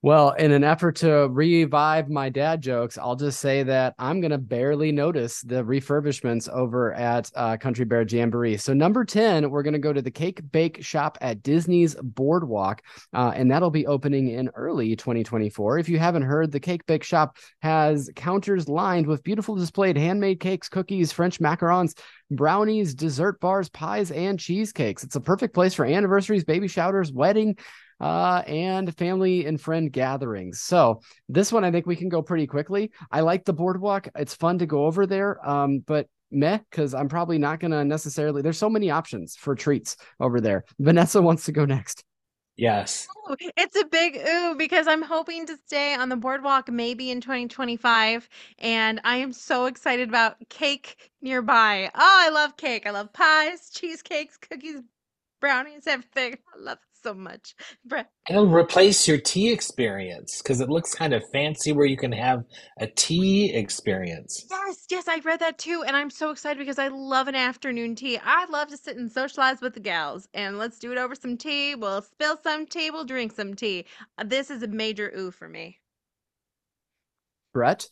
[0.00, 4.30] Well, in an effort to revive my dad jokes, I'll just say that I'm going
[4.30, 8.58] to barely notice the refurbishments over at uh, Country Bear Jamboree.
[8.58, 12.82] So, number 10, we're going to go to the Cake Bake Shop at Disney's Boardwalk,
[13.12, 15.80] uh, and that'll be opening in early 2024.
[15.80, 20.38] If you haven't heard, the Cake Bake Shop has counters lined with beautiful displayed handmade
[20.38, 21.98] cakes, cookies, French macarons,
[22.30, 25.02] brownies, dessert bars, pies, and cheesecakes.
[25.02, 27.56] It's a perfect place for anniversaries, baby showers, wedding
[28.00, 30.60] uh, and family and friend gatherings.
[30.60, 32.90] So this one, I think we can go pretty quickly.
[33.10, 34.08] I like the boardwalk.
[34.16, 35.46] It's fun to go over there.
[35.48, 39.54] Um, but meh, because I'm probably not going to necessarily, there's so many options for
[39.54, 40.64] treats over there.
[40.78, 42.04] Vanessa wants to go next.
[42.56, 43.06] Yes.
[43.30, 47.20] Ooh, It's a big ooh because I'm hoping to stay on the boardwalk maybe in
[47.20, 48.28] 2025.
[48.58, 51.90] And I am so excited about cake nearby.
[51.94, 52.86] Oh, I love cake.
[52.86, 54.80] I love pies, cheesecakes, cookies,
[55.40, 56.34] brownies, everything.
[56.54, 57.54] I love it so much.
[57.84, 62.12] Bre- It'll replace your tea experience because it looks kind of fancy where you can
[62.12, 62.44] have
[62.78, 64.46] a tea experience.
[64.50, 65.84] Yes, yes, I read that too.
[65.86, 68.18] And I'm so excited because I love an afternoon tea.
[68.22, 70.28] I love to sit and socialize with the gals.
[70.34, 71.74] And let's do it over some tea.
[71.74, 72.90] We'll spill some tea.
[72.90, 73.86] We'll drink some tea.
[74.24, 75.78] This is a major ooh for me.
[77.54, 77.88] Brett?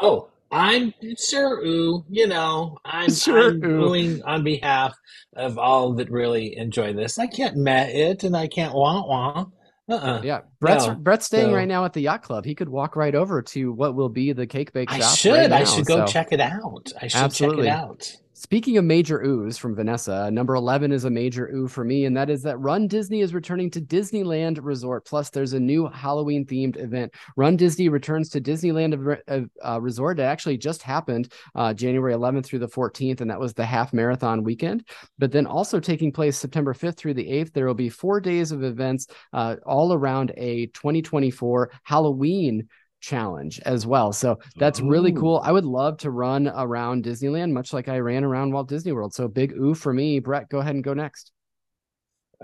[0.00, 3.88] Oh, I'm sure, ooh, you know, I'm Sure, I'm ooh.
[3.90, 4.96] oohing on behalf
[5.34, 7.18] of all that really enjoy this.
[7.18, 9.46] I can't met it and I can't wah wah.
[9.88, 10.20] Uh-uh.
[10.24, 12.44] Yeah, Brett's No, Brett's staying so- right now at the yacht club.
[12.44, 15.32] He could walk right over to what will be the cake bake I should.
[15.32, 16.92] right I should go so- check it out.
[17.00, 17.66] I should Absolutely.
[17.66, 18.16] check it out.
[18.38, 22.14] Speaking of major oohs from Vanessa, number 11 is a major ooh for me, and
[22.18, 25.06] that is that Run Disney is returning to Disneyland Resort.
[25.06, 27.14] Plus, there's a new Halloween themed event.
[27.38, 29.18] Run Disney returns to Disneyland
[29.64, 30.20] uh, Resort.
[30.20, 33.94] It actually just happened uh, January 11th through the 14th, and that was the half
[33.94, 34.86] marathon weekend.
[35.18, 38.52] But then also taking place September 5th through the 8th, there will be four days
[38.52, 42.68] of events uh, all around a 2024 Halloween
[43.06, 44.12] challenge as well.
[44.12, 45.40] So that's really cool.
[45.44, 49.14] I would love to run around Disneyland, much like I ran around Walt Disney World.
[49.14, 50.18] So big ooh for me.
[50.18, 51.32] Brett, go ahead and go next.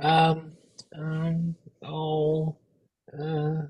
[0.01, 0.53] Um,
[0.96, 2.57] um, oh,
[3.12, 3.62] uh,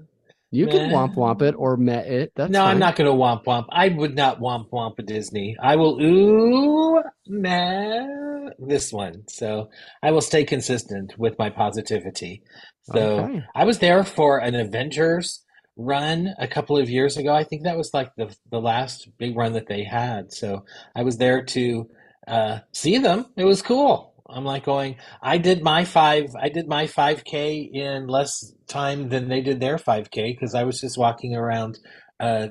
[0.51, 2.33] You can womp womp it or met it.
[2.37, 3.67] That's no, I'm not going to womp womp.
[3.71, 5.57] I would not womp womp a Disney.
[5.61, 9.25] I will ooh meh this one.
[9.29, 9.71] So
[10.03, 12.43] I will stay consistent with my positivity.
[12.83, 13.43] So Okay.
[13.55, 15.43] I was there for an Avengers
[15.77, 17.33] run a couple of years ago.
[17.33, 20.33] I think that was like the the last big run that they had.
[20.33, 21.89] So I was there to
[22.29, 23.27] uh, see them.
[23.37, 24.13] It was cool.
[24.29, 29.29] I'm like going, I did my five, I did my 5K in less time than
[29.29, 31.79] they did their 5K because I was just walking around
[32.19, 32.49] uh,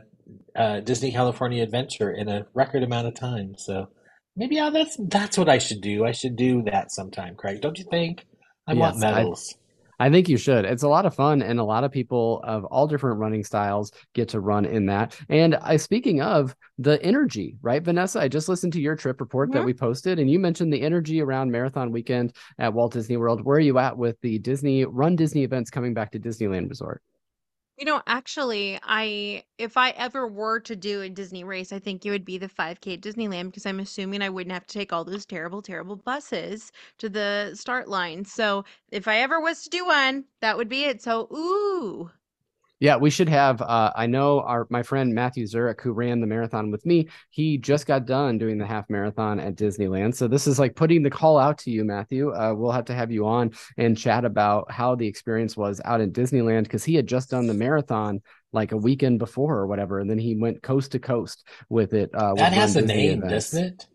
[0.55, 3.55] uh, Disney California Adventure in a record amount of time.
[3.57, 3.87] So
[4.35, 6.05] maybe that's that's what I should do.
[6.05, 7.61] I should do that sometime, Craig.
[7.61, 8.25] Don't you think?
[8.67, 9.55] I want Yes, I- medals.
[10.01, 10.65] I think you should.
[10.65, 13.91] It's a lot of fun, and a lot of people of all different running styles
[14.15, 15.15] get to run in that.
[15.29, 18.19] And I, speaking of the energy, right, Vanessa?
[18.19, 19.65] I just listened to your trip report that Mhm.
[19.67, 23.45] we posted, and you mentioned the energy around Marathon Weekend at Walt Disney World.
[23.45, 27.03] Where are you at with the Disney Run Disney events coming back to Disneyland Resort?
[27.81, 32.05] You know, actually, I if I ever were to do a Disney race, I think
[32.05, 34.93] it would be the 5K at Disneyland because I'm assuming I wouldn't have to take
[34.93, 38.23] all those terrible, terrible buses to the start line.
[38.25, 41.01] So if I ever was to do one, that would be it.
[41.01, 42.11] So, ooh,
[42.81, 43.61] Yeah, we should have.
[43.61, 47.59] Uh, I know our my friend Matthew Zurich, who ran the marathon with me, he
[47.59, 50.15] just got done doing the half marathon at Disneyland.
[50.15, 52.33] So this is like putting the call out to you, Matthew.
[52.33, 56.01] Uh, we'll have to have you on and chat about how the experience was out
[56.01, 58.19] in Disneyland because he had just done the marathon
[58.51, 62.09] like a weekend before or whatever, and then he went coast to coast with it.
[62.15, 63.51] Uh, with That has a Disney name, events.
[63.51, 63.87] doesn't it?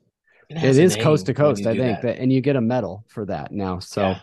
[0.48, 2.02] It a is coast to coast, I think, that.
[2.02, 3.80] that, and you get a medal for that now.
[3.80, 4.00] So.
[4.02, 4.18] Yeah,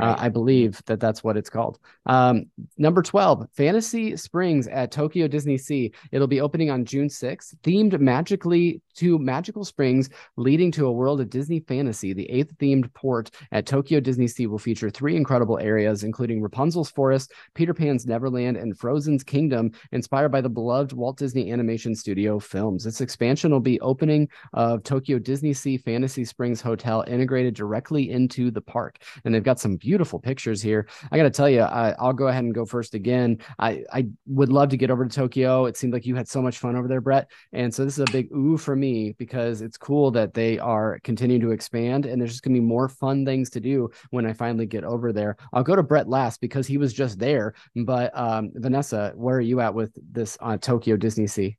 [0.00, 0.16] Uh.
[0.18, 1.78] I believe that that's what it's called.
[2.06, 2.46] Um,
[2.78, 5.92] number 12, Fantasy Springs at Tokyo Disney Sea.
[6.10, 11.20] It'll be opening on June 6th, themed magically to magical springs leading to a world
[11.20, 12.12] of Disney fantasy.
[12.12, 16.90] The eighth themed port at Tokyo Disney Sea will feature three incredible areas, including Rapunzel's
[16.90, 22.38] Forest, Peter Pan's Neverland, and Frozen's Kingdom, inspired by the beloved Walt Disney Animation Studio
[22.38, 22.84] films.
[22.84, 28.50] This expansion will be opening of Tokyo Disney Sea Fantasy Springs Hotel integrated directly into
[28.50, 28.98] the park.
[29.24, 30.86] And they've got some beautiful pictures here.
[31.10, 33.38] I got to tell you, I, I'll go ahead and go first again.
[33.58, 35.66] I, I would love to get over to Tokyo.
[35.66, 37.28] It seemed like you had so much fun over there, Brett.
[37.52, 41.00] And so this is a big ooh for me because it's cool that they are
[41.02, 44.24] continuing to expand and there's just going to be more fun things to do when
[44.24, 45.36] I finally get over there.
[45.52, 47.54] I'll go to Brett last because he was just there.
[47.74, 51.58] But um, Vanessa, where are you at with this uh, Tokyo Disney Sea?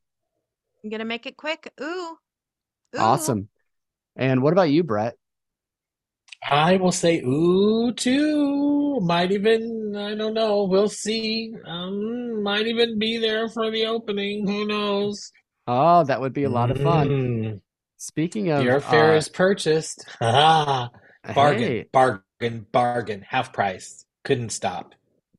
[0.82, 1.70] I'm gonna make it quick.
[1.80, 2.98] Ooh, ooh.
[2.98, 3.48] Awesome.
[4.16, 5.16] And what about you, Brett?
[6.48, 9.00] I will say ooh too.
[9.00, 10.64] Might even, I don't know.
[10.64, 11.54] We'll see.
[11.66, 14.46] Um, might even be there for the opening.
[14.46, 15.32] Who knows?
[15.66, 17.08] Oh, that would be a lot of fun.
[17.08, 17.60] Mm,
[17.96, 20.04] Speaking of Your fare uh, is purchased.
[20.20, 20.90] Bargain,
[21.34, 23.24] hey, bargain, bargain.
[23.26, 24.04] Half price.
[24.24, 24.94] Couldn't stop.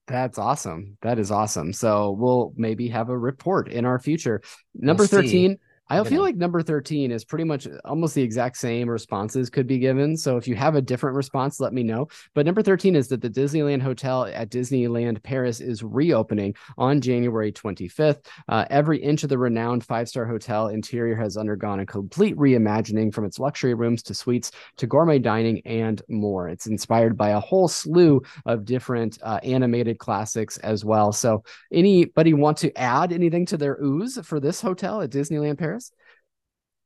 [0.07, 0.97] That's awesome.
[1.03, 1.73] That is awesome.
[1.73, 4.41] So we'll maybe have a report in our future.
[4.73, 5.15] Number see.
[5.15, 5.57] 13,
[5.87, 6.23] I feel know.
[6.23, 10.17] like number 13 is pretty much almost the exact same responses could be given.
[10.17, 12.07] So if you have a different response, let me know.
[12.33, 17.51] But number 13 is that the Disneyland Hotel at Disneyland Paris is reopening on January
[17.51, 18.25] 25th.
[18.49, 23.13] Uh, every inch of the renowned five star hotel interior has undergone a complete reimagining
[23.13, 26.49] from its luxury rooms to suites to gourmet dining and more.
[26.49, 31.11] It's inspired by a whole slew of different uh, animated classics as well.
[31.11, 35.74] So, anybody want to add anything to their ooze for this hotel at Disneyland Paris?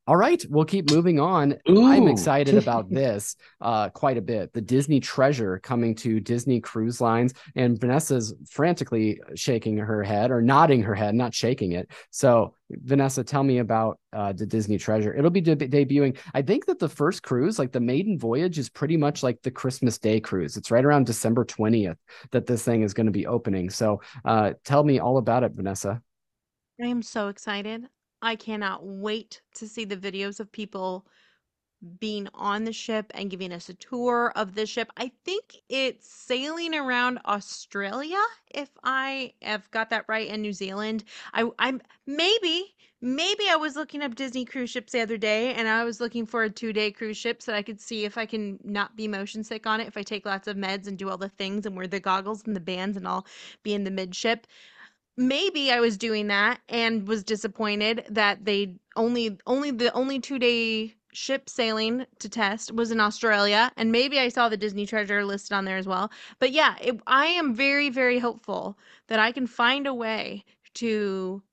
[0.10, 1.56] All right, we'll keep moving on.
[1.68, 4.52] I'm excited about this uh, quite a bit.
[4.54, 10.42] The Disney Treasure coming to Disney Cruise Lines, and Vanessa's frantically shaking her head or
[10.42, 11.92] nodding her head, not shaking it.
[12.10, 15.14] So, Vanessa, tell me about uh, the Disney Treasure.
[15.14, 16.18] It'll be de- debuting.
[16.34, 19.52] I think that the first cruise, like the maiden voyage, is pretty much like the
[19.52, 20.58] Christmas Day cruise.
[20.58, 21.98] It's right around December 20th
[22.32, 23.70] that this thing is going to be opening.
[23.70, 26.02] So, uh, tell me all about it, Vanessa.
[26.82, 27.88] I am so excited.
[28.22, 31.06] I cannot wait to see the videos of people
[32.00, 34.92] being on the ship and giving us a tour of the ship.
[34.98, 38.20] I think it's sailing around Australia,
[38.54, 41.06] if I have got that right, and New Zealand.
[41.34, 45.68] I, I'm maybe, maybe I was looking up Disney cruise ships the other day and
[45.68, 48.18] I was looking for a two day cruise ship so that I could see if
[48.18, 50.98] I can not be motion sick on it if I take lots of meds and
[50.98, 53.26] do all the things and wear the goggles and the bands and I'll
[53.64, 54.48] be in the midship
[55.20, 60.40] maybe I was doing that and was disappointed that they only only the only two
[60.40, 65.26] day ship sailing to test was in Australia and maybe I saw the Disney treasure
[65.26, 66.12] listed on there as well.
[66.40, 70.46] But yeah, it, I am very very hopeful that I can find a way
[70.76, 71.44] to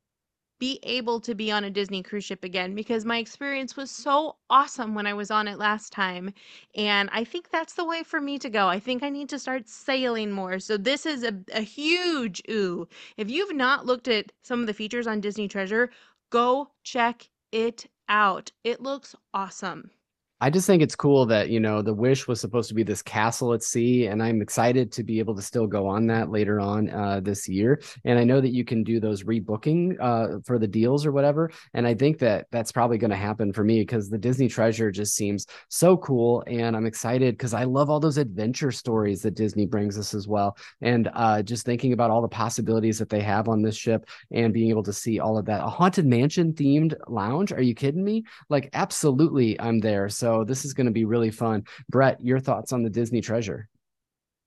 [0.59, 4.37] be able to be on a Disney cruise ship again because my experience was so
[4.49, 6.33] awesome when I was on it last time.
[6.75, 8.69] And I think that's the way for me to go.
[8.69, 10.59] I think I need to start sailing more.
[10.59, 12.89] So this is a, a huge ooh.
[13.17, 15.91] If you've not looked at some of the features on Disney Treasure,
[16.31, 18.53] go check it out.
[18.65, 19.91] It looks awesome.
[20.39, 23.01] I just think it's cool that, you know, the wish was supposed to be this
[23.01, 26.61] castle at sea, and I'm excited to be able to still go on that later
[26.61, 27.81] on uh, this year.
[28.05, 31.51] And I know that you can do those rebooking uh, for the deals or whatever.
[31.73, 34.91] And I think that that's probably going to happen for me because the Disney Treasure
[34.91, 36.45] just seems so cool.
[36.47, 40.29] And I'm excited because I love all those adventure stories that Disney brings us as
[40.29, 40.59] well.
[40.83, 44.53] And uh, just thinking about all the possibilities that they have on this ship and
[44.53, 45.65] being able to see all of that.
[45.65, 47.53] A Haunted Mansion themed lounge.
[47.53, 48.25] Are you kidding me?
[48.51, 50.11] Like, absolutely, I'm there.
[50.11, 51.65] So this is going to be really fun.
[51.89, 53.69] Brett, your thoughts on the Disney treasure?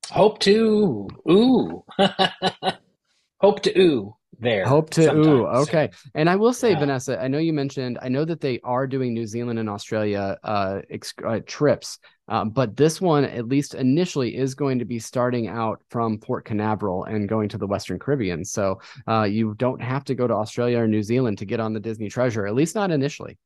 [0.09, 1.84] Hope to ooh.
[3.41, 4.65] Hope to ooh there.
[4.65, 5.45] Hope to sometime ooh.
[5.47, 5.89] Okay.
[6.15, 6.80] And I will say, Yeah.
[6.80, 10.38] Vanessa, I know you mentioned, I know that they are doing New Zealand and Australia
[10.43, 14.99] uh, ex- uh trips, um, but this one, at least initially, is going to be
[14.99, 18.45] starting out from Port Canaveral and going to the Western Caribbean.
[18.45, 21.73] So uh, you don't have to go to Australia or New Zealand to get on
[21.73, 23.38] the Disney treasure, at least not initially.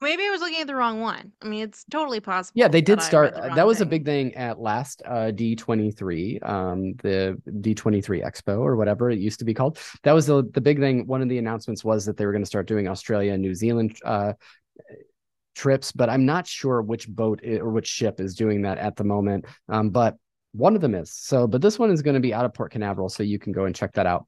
[0.00, 1.32] Maybe I was looking at the wrong one.
[1.40, 2.52] I mean, it's totally possible.
[2.58, 3.34] Yeah, they did I start.
[3.34, 8.58] the uh, That was a big thing at last uh, D23, um, the D23 Expo
[8.58, 9.78] or whatever it used to be called.
[10.02, 11.06] That was the the big thing.
[11.06, 13.54] One of the announcements was that they were going to start doing Australia and New
[13.54, 14.34] Zealand uh,
[15.54, 19.04] trips, but I'm not sure which boat or which ship is doing that at the
[19.04, 19.46] moment.
[19.68, 20.16] Um, but
[20.52, 21.12] one of them is.
[21.12, 23.52] So, but this one is going to be out of Port Canaveral, so you can
[23.52, 24.26] go and check that out.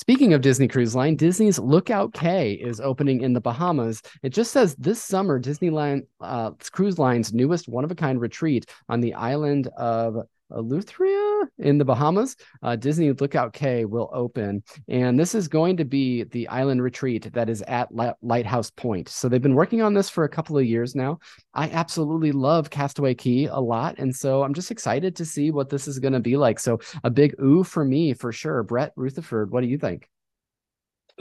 [0.00, 4.00] Speaking of Disney Cruise Line, Disney's Lookout Cay is opening in the Bahamas.
[4.22, 8.64] It just says this summer, Disneyland uh, Cruise Line's newest one of a kind retreat
[8.88, 12.36] on the island of Eleuthera in the Bahamas.
[12.62, 17.32] Uh, Disney Lookout Cay will open, and this is going to be the island retreat
[17.32, 19.08] that is at Li- Lighthouse Point.
[19.08, 21.18] So they've been working on this for a couple of years now.
[21.54, 25.68] I absolutely love Castaway Cay a lot, and so I'm just excited to see what
[25.68, 26.58] this is going to be like.
[26.58, 28.62] So a big ooh for me for sure.
[28.62, 30.08] Brett Rutherford, what do you think?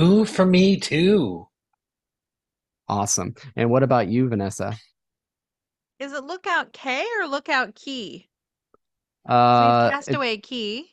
[0.01, 1.47] Ooh for me too.
[2.88, 3.36] Awesome.
[3.55, 4.75] And what about you, Vanessa?
[5.99, 8.28] Is it Lookout K or Lookout Key?
[9.28, 10.86] So Uh, it- Castaway Cay.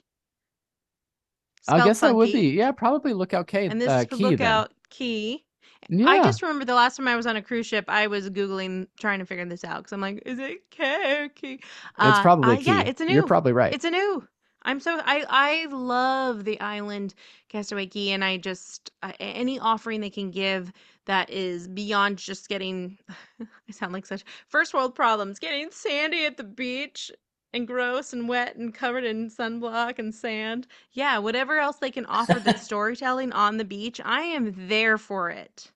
[1.68, 3.66] I guess that would be yeah, probably Lookout Key.
[3.66, 4.30] And this uh, is for key then.
[4.32, 5.44] Lookout Key.
[5.88, 8.28] Yeah, I just remember the last time I was on a cruise ship, I was
[8.30, 11.54] googling trying to figure this out because I'm like, is it K Key?
[11.54, 11.64] it's
[11.98, 13.14] Uh, probably uh, yeah, it's a new.
[13.14, 13.72] You're probably right.
[13.74, 14.26] It's a new.
[14.62, 17.14] I'm so I I love the island
[17.48, 20.72] Castaway Cay, and I just uh, any offering they can give
[21.06, 22.98] that is beyond just getting.
[23.40, 25.38] I sound like such first world problems.
[25.38, 27.12] Getting sandy at the beach
[27.52, 30.66] and gross and wet and covered in sunblock and sand.
[30.92, 35.30] Yeah, whatever else they can offer the storytelling on the beach, I am there for
[35.30, 35.70] it.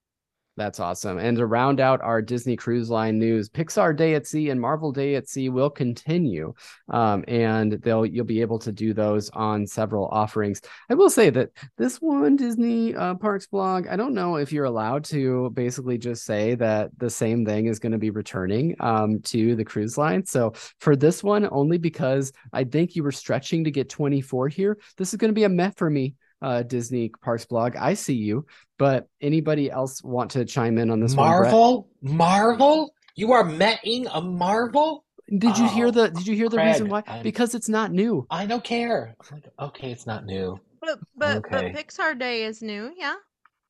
[0.60, 1.16] That's awesome.
[1.16, 4.92] And to round out our Disney Cruise Line news, Pixar Day at Sea and Marvel
[4.92, 6.52] Day at Sea will continue,
[6.90, 10.60] um, and they'll you'll be able to do those on several offerings.
[10.90, 11.48] I will say that
[11.78, 16.26] this one Disney uh, Parks blog, I don't know if you're allowed to basically just
[16.26, 20.26] say that the same thing is going to be returning um, to the cruise line.
[20.26, 24.76] So for this one, only because I think you were stretching to get 24 here,
[24.98, 27.76] this is going to be a meh for me uh, Disney Parks blog.
[27.76, 28.46] I see you,
[28.78, 31.88] but anybody else want to chime in on this Marvel?
[32.00, 32.16] one?
[32.16, 32.94] Marvel?
[33.14, 35.04] You are metting a Marvel?
[35.28, 37.02] Did you oh, hear the Did you hear the Craig, reason why?
[37.06, 38.26] I'm, because it's not new.
[38.30, 39.14] I don't care.
[39.60, 40.58] okay, it's not new.
[40.80, 41.72] But but, okay.
[41.72, 42.92] but Pixar Day is new.
[42.96, 43.14] Yeah,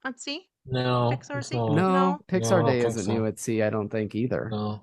[0.05, 0.47] let's see.
[0.66, 1.57] No, Pixar Sea.
[1.57, 3.12] No, no, Pixar no, Day isn't so.
[3.12, 3.62] new at sea.
[3.62, 4.49] I don't think either.
[4.51, 4.81] No.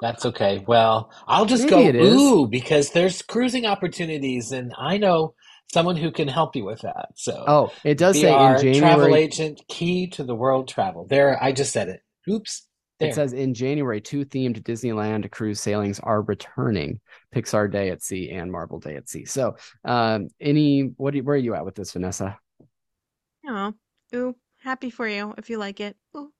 [0.00, 0.64] That's okay.
[0.66, 5.34] Well, I'll just Maybe go ooh because there's cruising opportunities, and I know
[5.72, 7.10] someone who can help you with that.
[7.14, 11.06] So, oh, it does say in January, travel agent, key to the world travel.
[11.06, 12.00] There, I just said it.
[12.28, 12.64] Oops.
[12.98, 13.10] There.
[13.10, 17.00] It says in January, two themed Disneyland cruise sailings are returning:
[17.34, 19.24] Pixar Day at Sea and Marvel Day at Sea.
[19.24, 21.14] So, um, any what?
[21.14, 22.38] where are you at with this, Vanessa?
[23.46, 23.72] Oh,
[24.14, 25.96] ooh, happy for you if you like it.
[26.16, 26.32] Ooh.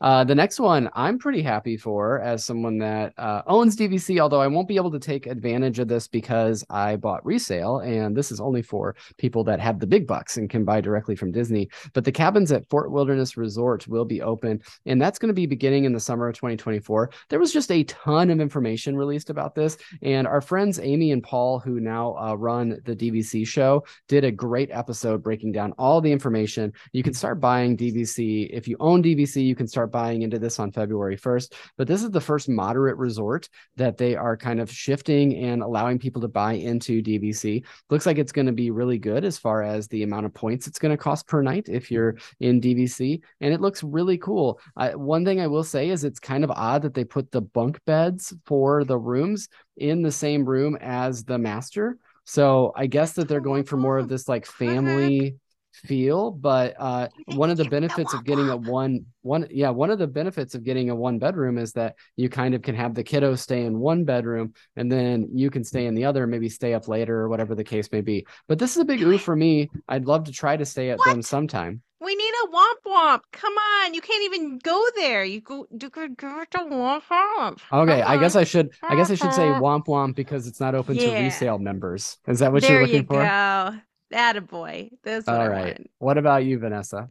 [0.00, 4.40] Uh, the next one I'm pretty happy for as someone that uh, owns DVC, although
[4.40, 8.30] I won't be able to take advantage of this because I bought resale, and this
[8.30, 11.70] is only for people that have the big bucks and can buy directly from Disney.
[11.94, 15.46] But the cabins at Fort Wilderness Resort will be open, and that's going to be
[15.46, 17.10] beginning in the summer of 2024.
[17.30, 21.22] There was just a ton of information released about this, and our friends Amy and
[21.22, 26.02] Paul, who now uh, run the DVC show, did a great episode breaking down all
[26.02, 26.72] the information.
[26.92, 29.42] You can start buying DVC if you own DVC.
[29.44, 31.52] You can start start buying into this on February 1st.
[31.76, 35.98] But this is the first moderate resort that they are kind of shifting and allowing
[35.98, 37.64] people to buy into DVC.
[37.90, 40.66] Looks like it's going to be really good as far as the amount of points
[40.66, 43.20] it's going to cost per night if you're in DVC.
[43.40, 44.58] And it looks really cool.
[44.76, 47.42] I, one thing I will say is it's kind of odd that they put the
[47.42, 51.98] bunk beds for the rooms in the same room as the master.
[52.24, 54.64] So I guess that they're going for more of this like uh-huh.
[54.64, 55.36] family
[55.84, 59.98] feel but uh one of the benefits of getting a one one yeah one of
[59.98, 63.04] the benefits of getting a one bedroom is that you kind of can have the
[63.04, 66.74] kiddos stay in one bedroom and then you can stay in the other maybe stay
[66.74, 69.36] up later or whatever the case may be but this is a big ooh for
[69.36, 71.10] me i'd love to try to stay at what?
[71.10, 73.20] them sometime we need a womp womp.
[73.32, 75.24] Come on, you can't even go there.
[75.24, 77.58] You go, you could go to womp womp.
[77.72, 78.74] Okay, I guess I should.
[78.82, 81.18] I guess I should say womp womp because it's not open yeah.
[81.18, 82.18] to resale members.
[82.28, 83.22] Is that what there you're looking you for?
[83.22, 83.78] Go.
[84.16, 84.90] That a boy.
[85.02, 85.76] That's what All I right.
[85.76, 85.90] Want.
[85.98, 87.10] What about you, Vanessa?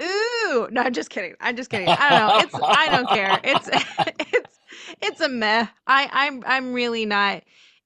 [0.00, 1.34] Ooh, no, I'm just kidding.
[1.40, 1.92] I'm just kidding.
[1.96, 2.32] I don't know.
[2.36, 3.40] It's I don't care.
[3.42, 4.60] It's it's
[5.02, 5.66] it's a meh.
[5.88, 7.42] I I'm I'm really not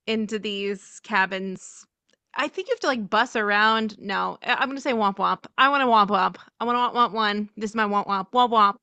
[0.07, 1.86] into these cabins.
[2.34, 3.99] I think you have to like bus around.
[3.99, 5.47] No, I'm gonna say womp womp.
[5.57, 6.36] I want a womp womp.
[6.61, 7.49] I want to womp womp one.
[7.57, 8.30] This is my womp womp.
[8.32, 8.76] Womp womp.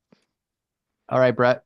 [1.08, 1.64] All right, Brett.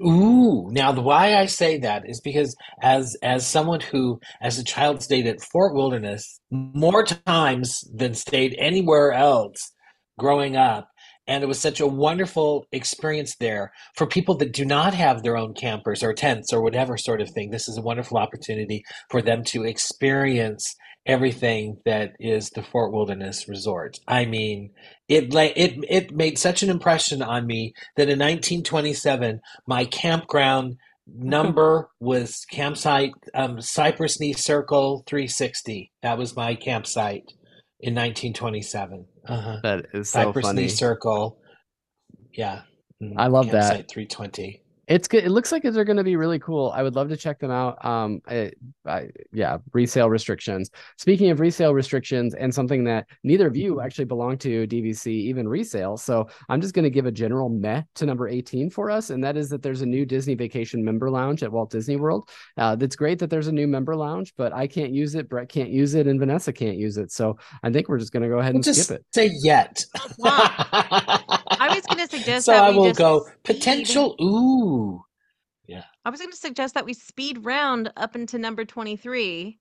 [0.00, 4.64] Ooh, now the why I say that is because as as someone who as a
[4.64, 9.72] child stayed at Fort Wilderness more times than stayed anywhere else
[10.18, 10.88] growing up
[11.28, 15.36] and it was such a wonderful experience there for people that do not have their
[15.36, 17.50] own campers or tents or whatever sort of thing.
[17.50, 20.74] This is a wonderful opportunity for them to experience
[21.08, 23.98] everything that is the Fort Wilderness Resort.
[24.06, 24.70] I mean,
[25.08, 30.76] it it it made such an impression on me that in 1927 my campground
[31.16, 35.90] number was campsite um, Cypress Knee Circle 360.
[36.02, 37.32] That was my campsite
[37.80, 39.06] in 1927.
[39.26, 39.56] Uh-huh.
[39.62, 40.62] That is so Cypress funny.
[40.62, 41.38] Knee Circle.
[42.32, 42.62] Yeah.
[43.16, 43.90] I love campsite that.
[43.90, 45.24] 320 it's good.
[45.24, 46.72] It looks like they're going to be really cool.
[46.74, 47.84] I would love to check them out.
[47.84, 48.52] Um, I,
[48.86, 50.70] I, yeah, resale restrictions.
[50.96, 55.46] Speaking of resale restrictions, and something that neither of you actually belong to, DVC, even
[55.46, 55.96] resale.
[55.96, 59.22] So I'm just going to give a general meh to number 18 for us, and
[59.22, 62.28] that is that there's a new Disney Vacation Member Lounge at Walt Disney World.
[62.56, 65.28] Uh, that's great that there's a new member lounge, but I can't use it.
[65.28, 67.12] Brett can't use it, and Vanessa can't use it.
[67.12, 69.04] So I think we're just going to go ahead and we'll skip it.
[69.12, 69.84] Say yet.
[70.24, 71.22] I
[71.78, 72.46] was going to suggest.
[72.46, 74.16] So I will go potential.
[74.20, 75.02] Ooh.
[75.66, 75.84] Yeah.
[76.04, 79.58] I was going to suggest that we speed round up into number 23.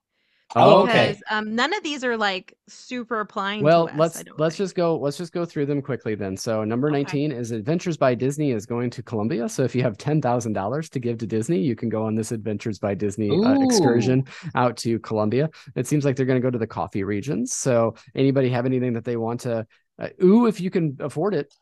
[0.55, 1.09] Oh, okay.
[1.09, 3.63] Because um, none of these are like super applying.
[3.63, 6.37] Well, let's let's just go let's just go through them quickly then.
[6.37, 6.97] So number okay.
[6.97, 9.49] nineteen is Adventures by Disney is going to Colombia.
[9.49, 12.15] So if you have ten thousand dollars to give to Disney, you can go on
[12.15, 14.23] this Adventures by Disney uh, excursion
[14.55, 15.49] out to Colombia.
[15.75, 17.53] It seems like they're going to go to the coffee regions.
[17.53, 19.67] So anybody have anything that they want to?
[19.99, 21.53] Uh, ooh, if you can afford it.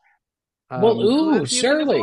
[0.70, 2.02] Um, well, ooh, surely.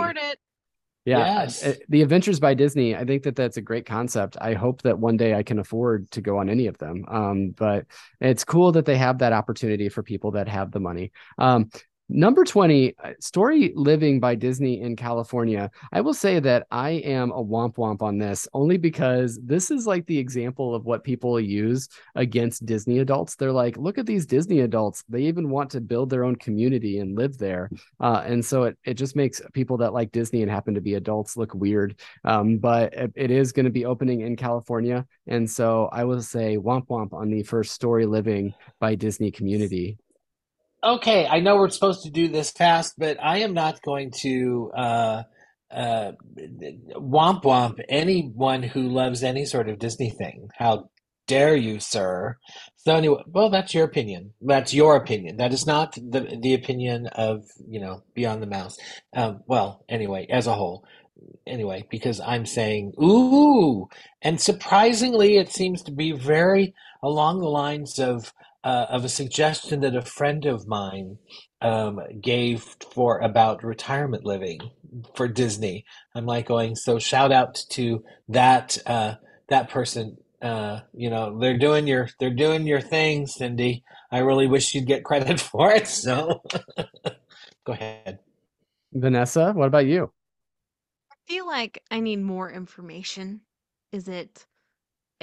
[1.05, 1.66] Yeah, yes.
[1.66, 2.95] Uh, the Adventures by Disney.
[2.95, 4.38] I think that that's a great concept.
[4.39, 7.03] I hope that one day I can afford to go on any of them.
[7.09, 7.86] Um, but
[8.22, 11.11] it's cool that they have that opportunity for people that have the money.
[11.38, 11.70] Um,
[12.10, 15.72] Number 20, uh, Story Living by Disney in California.
[15.93, 19.88] I will say that I am a womp womp on this only because this is
[19.88, 23.36] like the example of what people use against Disney adults.
[23.36, 25.06] They're like, look at these Disney adults.
[25.08, 27.70] They even want to build their own community and live there.
[28.01, 30.95] Uh, and so it, it just makes people that like Disney and happen to be
[30.95, 31.99] adults look weird.
[32.26, 35.06] Um, but it, it is going to be opening in California.
[35.28, 39.97] And so I will say womp womp on the first Story Living by Disney community
[40.84, 44.72] okay, I know we're supposed to do this fast, but I am not going to
[44.76, 45.24] uh,
[45.72, 46.12] uh,
[46.96, 50.50] womp womp anyone who loves any sort of Disney thing.
[50.58, 50.90] How
[51.28, 52.38] dare you, sir?
[52.76, 54.34] So anyway, well, that's your opinion.
[54.42, 55.38] That's your opinion.
[55.38, 58.78] That is not the the opinion of you know Beyond the Mouse.
[59.16, 60.86] Um, well, anyway, as a whole.
[61.48, 63.88] Anyway, because I'm saying ooh,
[64.22, 69.82] and surprisingly, it seems to be very along the lines of uh, of a suggestion
[69.82, 71.18] that a friend of mine
[71.61, 74.59] um, gave for about retirement living
[75.16, 75.86] for Disney.
[76.16, 79.16] I'm like going, so shout out to that uh,
[79.49, 80.18] that person.
[80.41, 83.84] Uh, you know, they're doing your they're doing your thing, Cindy.
[84.11, 85.88] I really wish you'd get credit for it.
[85.88, 86.41] So,
[87.66, 88.20] go ahead,
[88.93, 89.51] Vanessa.
[89.53, 90.11] What about you?
[91.11, 93.41] I feel like I need more information.
[93.91, 94.45] Is it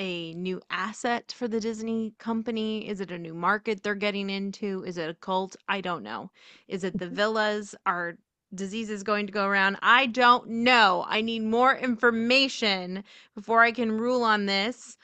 [0.01, 2.89] a new asset for the Disney company?
[2.89, 4.85] Is it a new market they're getting into?
[4.85, 5.57] Is it a cult?
[5.69, 6.33] I don't know.
[6.69, 7.15] Is it the Mm-hmm.
[7.15, 7.77] villas?
[7.87, 8.17] Are
[8.55, 9.79] diseases going to go around?
[9.83, 11.05] I don't know.
[11.09, 13.05] I need more information
[13.37, 14.99] before I can rule on this.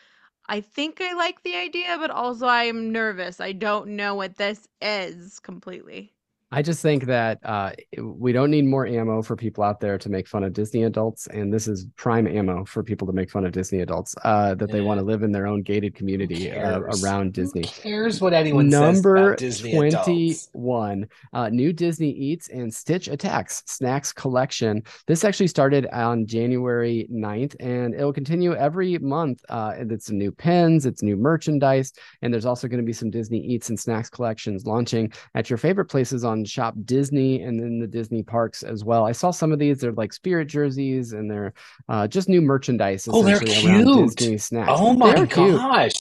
[0.48, 3.40] I think I like the idea, but also I am nervous.
[3.40, 6.15] I don't know what this is completely.
[6.52, 10.08] I just think that uh, we don't need more ammo for people out there to
[10.08, 13.44] make fun of Disney adults, and this is prime ammo for people to make fun
[13.44, 16.80] of Disney adults uh, that they want to live in their own gated community uh,
[17.02, 17.62] around Disney.
[17.62, 23.08] Who cares what anyone says Number about Disney 21, uh, new Disney Eats and Stitch
[23.08, 24.84] Attacks Snacks Collection.
[25.08, 29.44] This actually started on January 9th and it will continue every month.
[29.48, 31.92] Uh, it's new pens, it's new merchandise,
[32.22, 35.56] and there's also going to be some Disney Eats and Snacks collections launching at your
[35.56, 39.04] favorite places on Shop Disney and then the Disney parks as well.
[39.04, 41.52] I saw some of these, they're like spirit jerseys and they're
[41.88, 43.08] uh, just new merchandise.
[43.10, 44.16] Oh, they're cute.
[44.16, 44.72] Disney snacks.
[44.74, 45.30] Oh my cute.
[45.30, 45.94] gosh.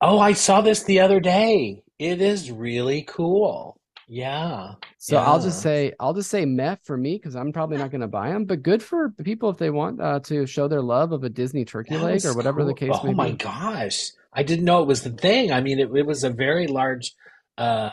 [0.00, 1.82] Oh, I saw this the other day.
[1.98, 3.78] It is really cool.
[4.08, 4.72] Yeah.
[4.98, 8.00] So I'll just say I'll just say meh for me because I'm probably not going
[8.02, 11.12] to buy them, but good for people if they want uh, to show their love
[11.12, 13.36] of a Disney turkey That leg or whatever the case Oh my be.
[13.36, 14.10] gosh.
[14.32, 15.52] I didn't know it was the thing.
[15.52, 17.14] I mean, it, it was a very large
[17.56, 17.90] uh,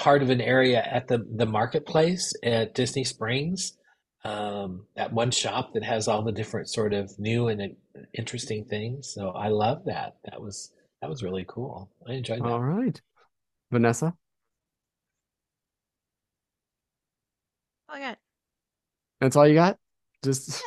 [0.00, 3.76] part of an area at the, the marketplace at Disney Springs,
[4.24, 8.64] um, at one shop that has all the different sort of new and uh, interesting
[8.64, 9.12] things.
[9.14, 10.16] So I love that.
[10.24, 10.72] That was
[11.02, 11.90] that was really cool.
[12.08, 12.48] I enjoyed that.
[12.48, 12.98] All right,
[13.70, 14.14] Vanessa.
[17.92, 18.14] Oh, yeah.
[19.20, 19.76] That's all you got?
[20.24, 20.62] Just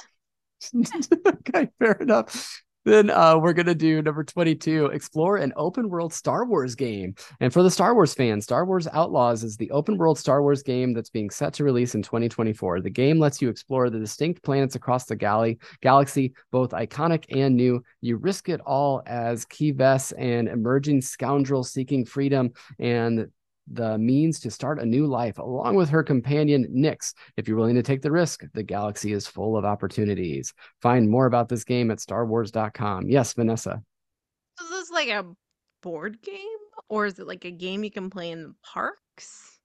[0.76, 2.62] okay, fair enough.
[2.86, 7.16] Then uh, we're gonna do number 22, explore an open world Star Wars game.
[7.40, 10.64] And for the Star Wars fans, Star Wars Outlaws is the open world Star Wars
[10.64, 12.82] game that's being set to release in 2024.
[12.82, 17.56] The game lets you explore the distinct planets across the galley, galaxy, both iconic and
[17.56, 17.84] new.
[18.02, 23.28] You risk it all as Kay Vess, an emerging scoundrel seeking freedom and
[23.72, 27.14] the means to start a new life along with her companion Nix.
[27.38, 30.54] If you're willing to take the risk, the galaxy is full of opportunities.
[30.82, 33.10] Find more about this game at starwars.com.
[33.10, 33.82] Yes, Vanessa.
[34.62, 35.26] Is this like a
[35.82, 36.38] board game
[36.90, 39.60] or is it like a game you can play in the parks?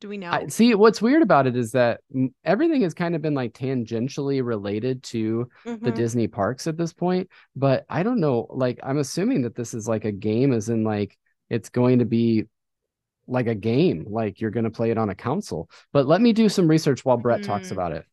[0.00, 0.30] Do we know?
[0.32, 2.00] I, see, what's weird about it is that
[2.44, 5.94] everything has kind of been like tangentially related to the Mhm.
[5.94, 8.46] Disney parks at this point, but I don't know.
[8.50, 11.16] Like, I'm assuming that this is like a game, as in like
[11.48, 12.44] it's going to be
[13.26, 15.68] like a game, like you're going to play it on a console.
[15.92, 17.72] But let me do some research while Brett talks Mm.
[17.72, 18.04] about it.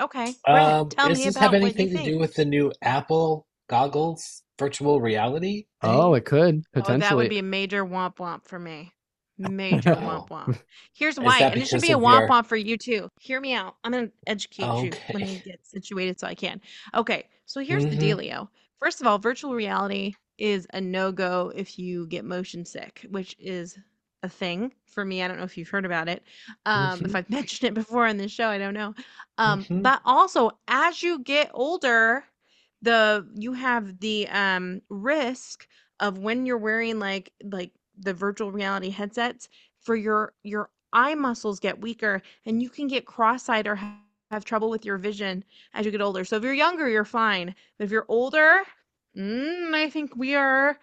[0.00, 0.34] Okay.
[0.44, 2.44] Brett, Um, tell does me this about have what you anything to do with the
[2.44, 8.16] new Apple goggles virtual reality Oh, it could Oh, that would be a major womp
[8.16, 8.92] womp for me.
[9.38, 10.58] Major womp womp.
[10.94, 13.08] Here's why, and it should be a of womp your- womp for you too.
[13.20, 13.76] Hear me out.
[13.84, 15.42] I'm gonna educate you when I Okay.
[15.44, 16.60] get situated so I can.
[16.94, 18.00] Okay, so here's the Mhm.
[18.00, 18.48] dealio.
[18.78, 23.36] First of all, virtual reality is a no go if you get motion sick, which
[23.38, 23.78] is
[24.22, 25.22] a thing for me.
[25.22, 26.24] I don't know if you've heard about it.
[26.66, 27.16] Um, if Mhm.
[27.16, 28.94] I've mentioned it before on this show, I don't know.
[29.38, 29.82] Um, Mhm.
[29.82, 32.24] but also as you get older,
[32.82, 35.66] the you have the um risk
[36.00, 39.48] of when you're wearing like like the virtual reality headsets
[39.80, 44.00] for your your eye muscles get weaker and you can get cross-eyed or ha-
[44.30, 46.24] have trouble with your vision as you get older.
[46.24, 47.54] So if you're younger, you're fine.
[47.78, 48.60] But if you're older,
[49.16, 50.78] mm, I think we are,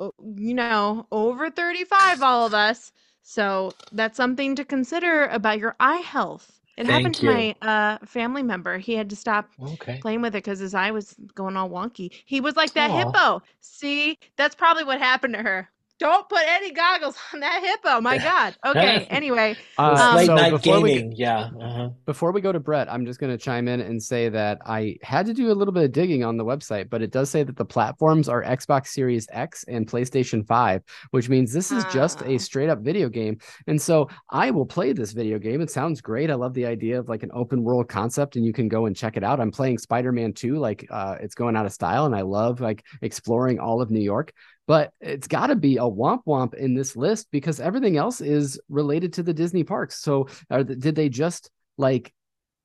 [0.00, 2.92] you know, over 35, all of us.
[3.22, 6.60] So that's something to consider about your eye health.
[6.76, 7.48] It Thank happened to you.
[7.50, 8.78] my uh, family member.
[8.78, 10.00] He had to stop Okay.
[10.00, 12.12] playing with it because his eye was going all wonky.
[12.26, 13.12] He was like that Aw.
[13.12, 13.42] hippo.
[13.60, 15.68] See, that's probably what happened to her.
[15.98, 18.00] Don't put any goggles on that hippo.
[18.00, 18.56] My God.
[18.66, 19.06] Okay.
[19.08, 21.12] Anyway, Uh, Um, Late so night before we- gaming.
[21.16, 21.50] yeah.
[21.60, 21.88] Uh-huh.
[22.06, 24.96] Before we go to Brett, I'm just going to chime in and say that I
[25.02, 27.44] had to do a little bit of digging on the website, but it does say
[27.44, 30.82] that the platforms are Xbox Series X and PlayStation 5,
[31.12, 32.26] which means this is just Ah.
[32.26, 33.38] a straight up video game.
[33.68, 35.60] And so I will play this video game.
[35.60, 36.30] It sounds great.
[36.30, 38.96] I love the idea of like an open world concept and you can go and
[38.96, 39.38] check it out.
[39.40, 42.60] I'm playing Spider Man 2, like uh, it's going out of style, and I love
[42.60, 44.32] like exploring all of New York.
[44.72, 48.58] But it's got to be a womp womp in this list because everything else is
[48.70, 49.98] related to the Disney parks.
[49.98, 52.10] So, are the, did they just like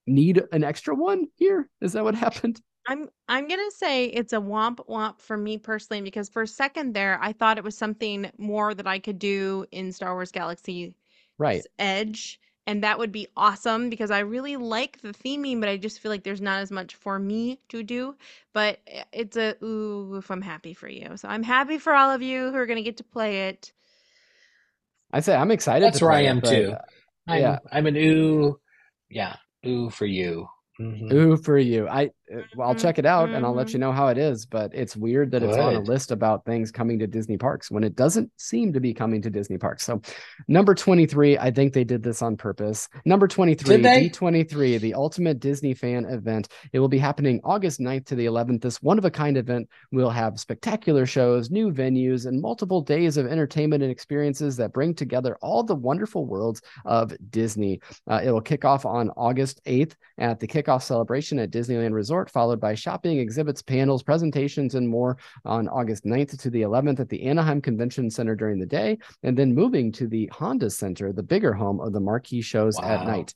[0.05, 1.70] need an extra one here?
[1.82, 2.62] Is that what happened?
[2.88, 6.93] I'm I'm gonna say it's a womp womp for me personally because for a second
[6.93, 10.95] there I thought it was something more that I could do in Star Wars Galaxy
[11.38, 11.66] Right.
[11.78, 15.99] Edge, and that would be awesome because I really like the theming, but I just
[16.01, 18.15] feel like there's not as much for me to do.
[18.53, 18.80] But
[19.13, 21.18] it's a ooh if I'm happy for you.
[21.18, 23.74] So I'm happy for all of you who are gonna get to play it.
[25.11, 25.86] I say I'm excited.
[25.86, 26.74] That's to where I play it, am but, too.
[26.74, 26.82] uh,
[27.28, 27.59] I'm, yeah.
[27.72, 28.59] I'm an ooh.
[29.09, 29.36] Yeah.
[29.65, 30.47] Ooh for you.
[30.80, 31.11] Mhm.
[31.13, 31.88] Ooh, for you.
[31.88, 32.11] I well,
[32.60, 34.46] I'll Mhm, check it out and I'll let you know how it is.
[34.46, 37.84] But it's weird that it's on a list about things coming to Disney parks when
[37.84, 39.84] it doesn't seem to be coming to Disney parks.
[39.86, 40.02] So,
[40.48, 42.90] number 23, I think they did this on purpose.
[43.06, 46.50] Number 23, D23, the ultimate Disney fan event.
[46.74, 48.62] It will be happening August 9th to the 11th.
[48.62, 53.18] This one of a kind event will have spectacular shows, new venues, and multiple days
[53.18, 57.80] of entertainment and experiences that bring together all the wonderful worlds of Disney.
[58.10, 62.16] Uh, it will kick off on August 8th at the kickoff celebration at Disneyland Resort,
[62.26, 67.09] followed by shopping, exhibits, panels, presentations, and more on August 9th to the 11th at
[67.09, 71.24] the Anaheim Convention Center during the day, and then moving to the Honda Center, the
[71.24, 73.34] bigger home of the marquee shows at night.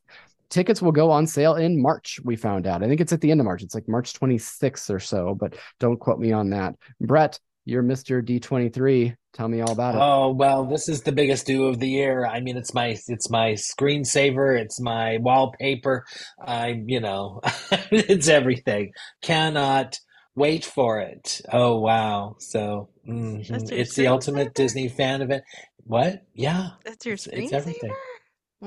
[0.49, 2.84] Tickets will go on sale in March, we found out.
[2.84, 3.63] I think it's at the end of March.
[3.63, 6.75] It's like March 26th or so, but don't quote me on that.
[6.99, 8.22] Brett, you're Mr.
[8.26, 9.16] D23.
[9.34, 9.99] Tell me all about it.
[10.01, 12.26] Oh well, this is the biggest do of the year.
[12.26, 16.05] I mean, it's my it's my screensaver, it's my wallpaper.
[16.39, 17.39] I, you know,
[17.91, 18.91] it's everything.
[19.22, 19.97] Cannot
[20.36, 21.39] wait for it.
[21.51, 22.36] Oh wow!
[22.39, 23.72] So mhm.
[23.72, 24.53] It's the ultimate screensaver?
[24.53, 25.43] Disney fan event.
[25.86, 26.24] What?
[26.34, 27.89] Yeah, That's your It's- it's everything.
[27.91, 27.95] screensaver?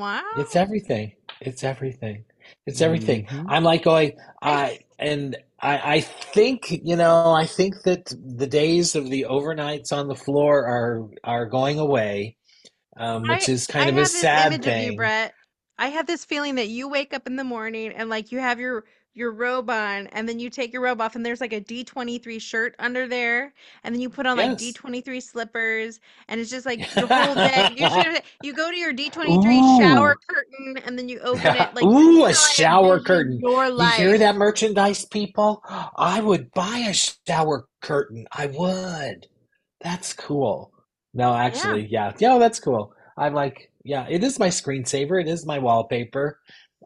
[0.00, 0.22] Wow.
[0.38, 1.12] it's everything.
[1.40, 2.24] It's everything.
[2.66, 3.26] It's everything.
[3.26, 3.46] Mhm.
[3.48, 8.96] I'm like going, I and I I think, you know, I think that the days
[8.96, 12.36] of the overnights on the floor are are going away,
[12.98, 14.96] um, which I- is kind I of have a this sad image of you, thing.
[14.96, 15.34] Brett.
[15.78, 18.60] I have this feeling that you wake up in the morning and like you have
[18.60, 18.84] your
[19.14, 22.40] your robe on and then you take your robe off and there's like a D23
[22.40, 23.52] shirt under there
[23.84, 27.74] and then you put on like D23 slippers and it's just like your whole day
[27.76, 31.84] you should you go to your D23 shower curtain and then you open it like
[31.84, 33.40] Ooh, a that's how I shower curtain.
[33.40, 33.94] Your You life.
[33.96, 35.62] hear that merchandise, people?
[35.96, 38.26] I would buy a shower curtain.
[38.32, 39.26] I would.
[39.80, 40.72] That's cool.
[41.12, 42.12] No, actually, yeah.
[42.18, 42.92] Yeah, that's cool.
[43.16, 45.20] I'm like, yeah, it is my screensaver.
[45.20, 46.40] It is my wallpaper.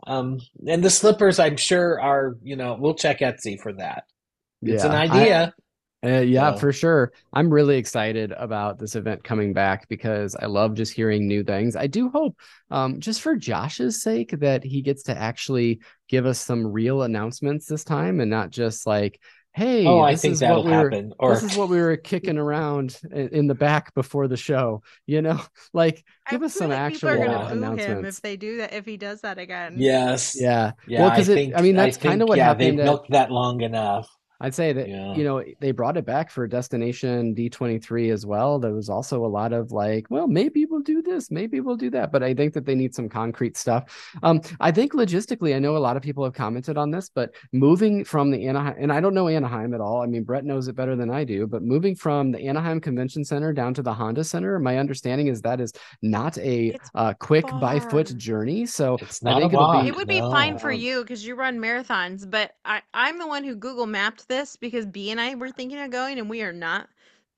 [0.07, 4.05] Um, and the slippers, I'm sure are, you know, we'll check Etsy for that.
[4.63, 5.55] It's an Yeah, I- idea.
[6.05, 7.13] Uh, yeah, So- for sure.
[7.33, 11.75] I'm really excited about this event coming back because I love just hearing new things.
[11.75, 12.37] I do hope,
[12.71, 17.67] um, just for Josh's sake, that he gets to actually give us some real announcements
[17.67, 19.21] this time and not just like,
[19.59, 21.15] "Hey, Oh, I think is that'll what we were, happen.
[21.19, 24.83] Or this is what we were kicking around in, in the back before the show."
[25.07, 25.41] You know,
[25.73, 27.27] like I give us feel some like people actual are Yeah.
[27.27, 28.05] gonna boo him announcements.
[28.05, 29.75] if they do that if he does that again.
[29.75, 30.35] yes.
[30.35, 32.75] Yeah, Yeah, well, I because it, think I mean, that's kind of what yeah, they've
[32.75, 32.81] happened.
[32.81, 34.09] At, milked that long enough.
[34.41, 35.15] I'd say that Yeah.
[35.15, 38.59] you know they brought it back for Destination D23 as well.
[38.59, 41.91] There was also a lot of like, well, maybe we'll do this, maybe we'll do
[41.91, 43.85] that, but I think that they need some concrete stuff.
[44.23, 47.35] Um, I think logistically, I know a lot of people have commented on this, but
[47.53, 50.03] moving from the Anaheim, and I don't know Anaheim at all.
[50.03, 53.25] I mean, Brett knows it better than I do, but moving from the Anaheim Convention
[53.25, 55.73] Center down to the Honda Center, my understanding is that is
[56.03, 58.67] not a uh, quick by foot journey.
[58.67, 61.27] So It's I not think a it'll be- It would be fine for you because
[61.27, 65.21] you run marathons, but I, I'm the one who Google mapped this because B and
[65.21, 66.89] I were thinking of going, and we are not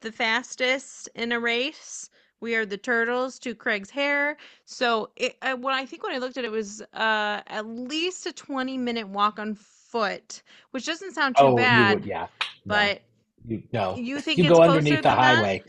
[0.01, 2.11] the fastest in a race.
[2.41, 4.37] We are the turtles to Craig's hare.
[4.65, 7.67] So it, uh, when I think when I looked at it, it was uh, at
[7.67, 11.95] least a 20 minute walk on foot, which doesn't sound too Oh, you bad.
[11.95, 12.27] would, yeah.
[12.65, 12.75] No.
[12.75, 13.03] But
[13.47, 15.63] You, no, you think you it's go underneath the highway.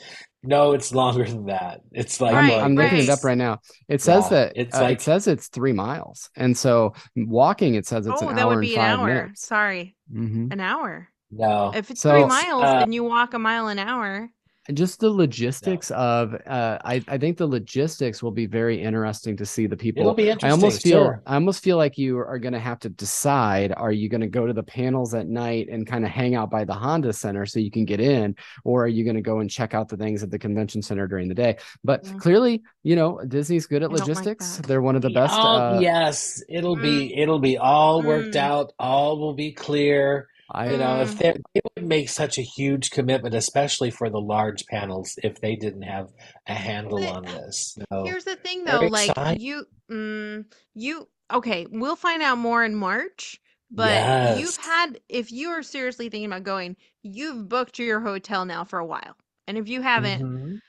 [0.43, 1.81] No, it's longer than that.
[1.91, 3.29] It's like I'm, Right, I'm looking it up right.
[3.29, 3.59] right now.
[3.87, 7.75] It says Yeah, that it's uh, like- it says it's three miles, and so walking
[7.75, 9.05] it says it's oh, an that hour would be and an hour.
[9.07, 9.45] minutes.
[9.45, 11.09] Sorry, hmm an hour.
[11.29, 11.71] no.
[11.75, 14.29] If it's So, three miles uh, and you walk a mile an hour,
[14.73, 19.45] just the logistics of uh, I, I think the logistics will be very interesting to
[19.45, 20.49] see the people It'll be interesting.
[20.49, 21.23] i almost feel sure.
[21.25, 24.27] i almost feel like you are going to have to decide are you going to
[24.27, 27.45] go to the panels at night and kind of hang out by the honda center
[27.45, 29.97] so you can get in or are you going to go and check out the
[29.97, 32.19] things at the convention center during the day but Mm.
[32.19, 35.33] clearly you know disney's good at I don't like logistics they're one of the best
[35.41, 38.39] Oh, uh, yes, it'll be it'll be all worked Mm.
[38.39, 38.73] out.
[38.79, 40.27] All will be clear.
[40.53, 41.17] I, You know, if Mm.
[41.17, 45.55] they they would make such a huge commitment, especially for the large panels, if they
[45.55, 46.09] didn't have
[46.47, 47.77] a handle But, on this.
[47.91, 49.41] So Here's the thing though, like excited.
[49.41, 53.39] you mm, you okay, we'll find out more in March,
[53.71, 58.63] but you've had if you are seriously thinking about going, you've booked your hotel now
[58.63, 59.17] for a while.
[59.47, 60.59] And if you haven't, Mhm.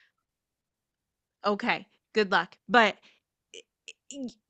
[1.44, 2.56] okay, good luck.
[2.68, 2.96] But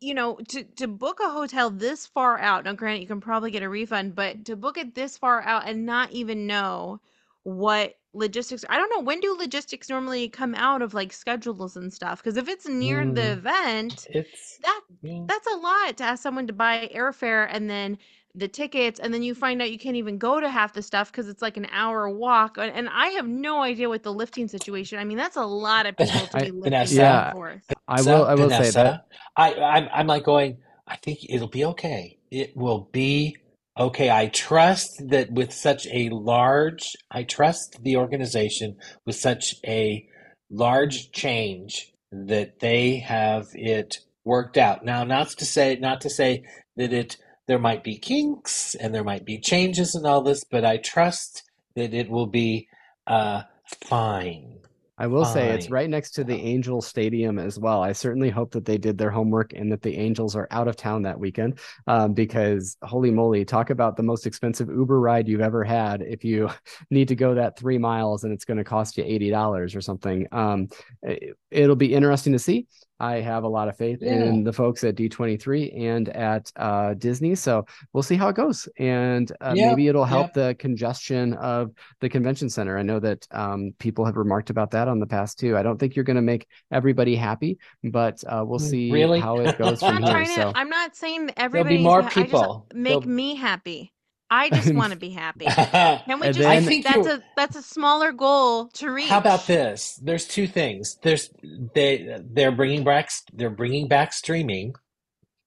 [0.01, 3.51] you know, to to book a hotel this far out, now granted you can probably
[3.51, 7.01] get a refund, but to book it this far out and not even know
[7.45, 11.93] what logistics I don't know when do logistics normally come out of like schedules and
[11.93, 13.33] stuff because if it's near the Mm.
[13.33, 15.29] event It's that yeah.
[15.29, 17.99] that's a lot to ask someone to buy airfare and then
[18.35, 21.13] the tickets and then you find out you can't even go to half the stuff
[21.13, 24.49] because it's like an hour walk and, and i have no idea what the lifting
[24.49, 27.33] situation i mean that's a lot of people to I- be lifting Vanessa, Yeah.
[27.33, 29.07] forth I will I will say that
[29.37, 30.59] I, I'm I'm like going,
[30.89, 32.19] I think it'll be okay.
[32.31, 33.37] It will be
[33.79, 34.11] okay.
[34.11, 38.77] I trust that with such a large, I trust the organization
[39.07, 40.07] with such a
[40.51, 44.85] large change that they have it worked out.
[44.85, 46.45] Now, not to say not to say
[46.77, 50.65] that it there might be kinks and there might be changes and all this, but
[50.65, 51.43] I trust
[51.75, 52.69] that it will be
[53.07, 54.63] uh, fine.
[54.99, 57.83] I will say it's right next to the Angel Stadium as well.
[57.83, 60.77] I certainly hope that they did their homework and that the Angels are out of
[60.77, 61.59] town that weekend.
[61.89, 66.03] Um, because holy moly, talk about the most expensive Uber ride you've ever had.
[66.03, 66.51] If you
[66.91, 69.81] need to go that three miles and it's going to cost you eighty dollars or
[69.81, 70.69] something, um,
[71.03, 72.69] it, it'll be interesting to see.
[73.03, 74.13] I have a lot of faith Yeah.
[74.13, 78.69] in the folks at D23 and at uh, Disney, so we'll see how it goes,
[78.79, 82.79] and uh, Yeah, maybe it'll help the congestion of the convention center.
[82.79, 85.57] I know that um, people have remarked about that on the past too.
[85.57, 89.21] I don't think you're going to make everybody happy, but uh, we'll Mm, see really?
[89.21, 90.25] how it goes i'm from not here.
[90.25, 92.41] trying So to i'm not saying that There'll be more ha- people.
[92.41, 93.93] i just make There'll- me happy
[94.33, 97.57] i just want to be happy can we just then- I think that's a that's
[97.57, 99.99] a smaller goal to reach How about this?
[100.03, 100.99] There's two things.
[101.03, 101.31] There's
[101.75, 104.75] they they're bringing back they're bringing back streaming,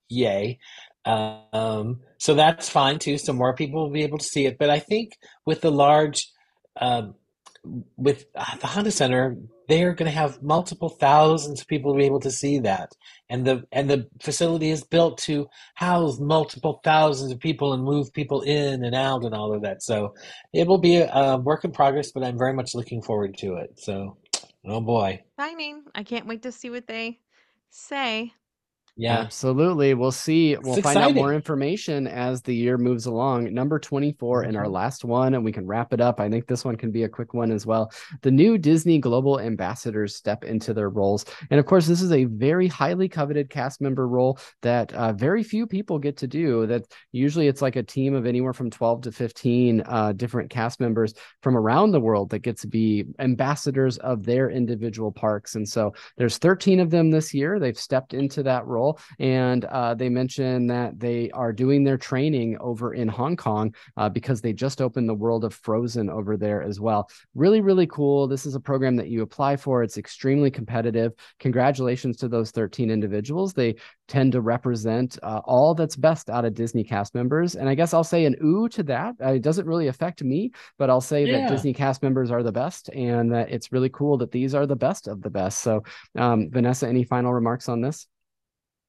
[0.09, 0.59] yay.
[1.05, 3.17] Um, so that's fine too.
[3.17, 4.57] So more people will be able to see it.
[4.57, 6.31] But I think with the large,
[6.79, 7.15] um,
[7.97, 9.38] with uh, the Honda Center,
[9.68, 12.91] they are going to have multiple thousands of people be able to see that,
[13.30, 18.13] and the and the facility is built to house multiple thousands of people and move
[18.13, 19.82] people in and out and all of that.
[19.82, 20.13] So
[20.53, 23.55] it will be a, a work in progress, but I'm very much looking forward to
[23.55, 23.80] it.
[23.80, 24.18] So,
[24.66, 27.20] oh boy, exciting i can't wait to see what they
[27.70, 28.32] say
[28.97, 29.93] yeah, Absolutely.
[29.93, 30.55] We'll see.
[30.55, 33.53] We'll find out more information as the year moves along.
[33.53, 34.71] Number 24 in our Mhm.
[34.71, 36.19] last one, and we can wrap it up.
[36.19, 37.91] I think this one can be a quick one as well.
[38.21, 41.25] The new Disney Global Ambassadors step into their roles.
[41.51, 45.43] And of course, this is a very highly coveted cast member role that uh, very
[45.43, 46.65] few people get to do.
[46.65, 50.79] That usually it's like a team of anywhere from 12 to 15 uh, different cast
[50.79, 55.55] members from around the world that get to be ambassadors of their individual parks.
[55.55, 57.59] And so there's 13 of them this year.
[57.59, 58.84] They've stepped into that role,
[59.19, 64.09] and uh, they mentioned that they are doing their training over in Hong Kong uh,
[64.09, 67.09] because they just opened the World of Frozen over there as well.
[67.33, 68.27] Really, really cool.
[68.27, 69.83] This is a program that you apply for.
[69.83, 71.13] It's extremely competitive.
[71.39, 73.53] Congratulations to those 13 individuals.
[73.53, 73.75] They
[74.07, 77.55] tend to represent uh, all that's best out of Disney cast members.
[77.55, 79.15] And I guess I'll say an ooh to that.
[79.21, 82.51] Uh, it doesn't really affect me, but I'll say that Disney cast members are the
[82.51, 85.59] best and that it's really cool that these are the best of the best.
[85.59, 85.83] So,
[86.15, 88.07] um, Vanessa, any final remarks on this?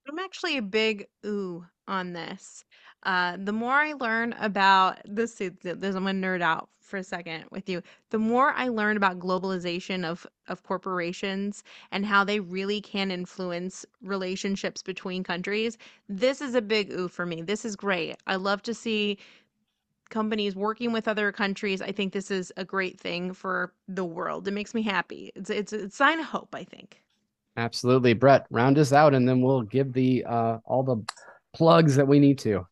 [0.09, 2.65] I'm actually a big ooh on this.
[3.03, 7.05] Uh, the more I learn about this, is- this I'm gonna nerd out for a
[7.05, 7.83] second with you.
[8.11, 13.85] The more I learn about globalization of of corporations and how they really can influence
[14.03, 15.77] relationships between countries,
[16.09, 17.43] this is a big ooh for me.
[17.43, 18.17] This is great.
[18.29, 19.19] I love to see
[20.11, 21.83] companies working with other countries.
[21.83, 24.49] I think this is a great thing for the world.
[24.49, 25.33] It makes me happy.
[25.37, 26.55] It's it's a sign of hope.
[26.55, 27.03] I think.
[27.57, 28.13] Absolutely.
[28.13, 31.03] Brett, round us out and then we'll give the uh, all the
[31.55, 32.67] plugs that we need to.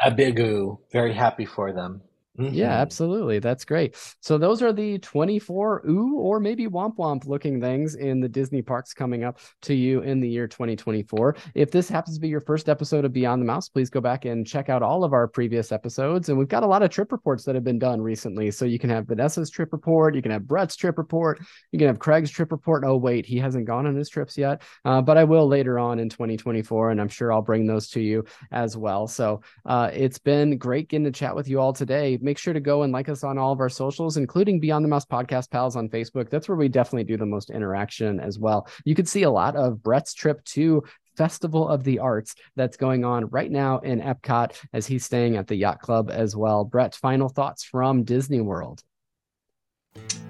[0.00, 0.78] a big ooh.
[0.92, 2.00] Very happy for them.
[2.38, 2.80] Yeah, Mhm.
[2.80, 3.40] absolutely.
[3.40, 3.94] That's great.
[4.20, 8.62] So those are the 24 ooh or maybe womp womp looking things in the Disney
[8.62, 11.36] parks coming up to you in the year 2024.
[11.54, 14.24] If this happens to be your first episode of Beyond the Mouse, please go back
[14.24, 16.30] and check out all of our previous episodes.
[16.30, 18.50] And we've got a lot of trip reports that have been done recently.
[18.50, 21.38] So you can have Vanessa's trip report, you can have Brett's trip report,
[21.70, 22.82] you can have Craig's trip report.
[22.86, 25.98] Oh, wait, he hasn't gone on his trips yet, uh, but I will later on
[25.98, 26.92] in 2024.
[26.92, 29.06] And I'm sure I'll bring those to you as well.
[29.06, 32.18] So uh, it's been great getting to chat with you all today.
[32.22, 34.88] Make sure to go and like us on all of our socials, including Beyond the
[34.88, 36.30] Mouse Podcast Pals on Facebook.
[36.30, 38.68] That's where we definitely do the most interaction as well.
[38.84, 40.84] You can see a lot of Brett's trip to
[41.16, 45.46] Festival of the Arts that's going on right now in Epcot as he's staying at
[45.46, 46.64] the Yacht Club as well.
[46.64, 48.82] Brett, final thoughts from Disney World.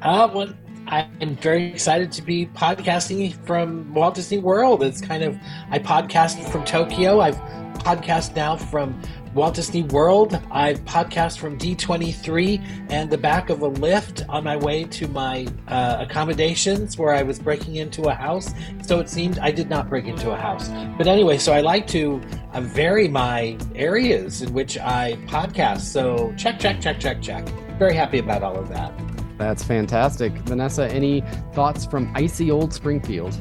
[0.03, 0.53] Uh, well,
[0.89, 4.83] I'm very excited to be podcasting from Walt Disney World.
[4.83, 5.39] It's kind of,
[5.71, 7.21] I podcast from Tokyo.
[7.21, 7.37] I've
[7.85, 9.01] podcast now from
[9.33, 10.41] Walt Disney World.
[10.51, 15.47] I've podcast from D23 and the back of a lift on my way to my
[15.69, 18.53] uh, accommodations where I was breaking into a house.
[18.83, 20.69] So it seemed I did not break into a house.
[20.99, 22.21] But anyway, so I like to
[22.53, 25.83] uh, vary my areas in which I podcast.
[25.83, 27.49] So check, check, check, check, check.
[27.79, 29.12] Very happy about all of that.
[29.43, 30.33] That's fantastic.
[30.45, 31.21] Vanessa, any
[31.53, 33.37] thoughts from icy old Springfield?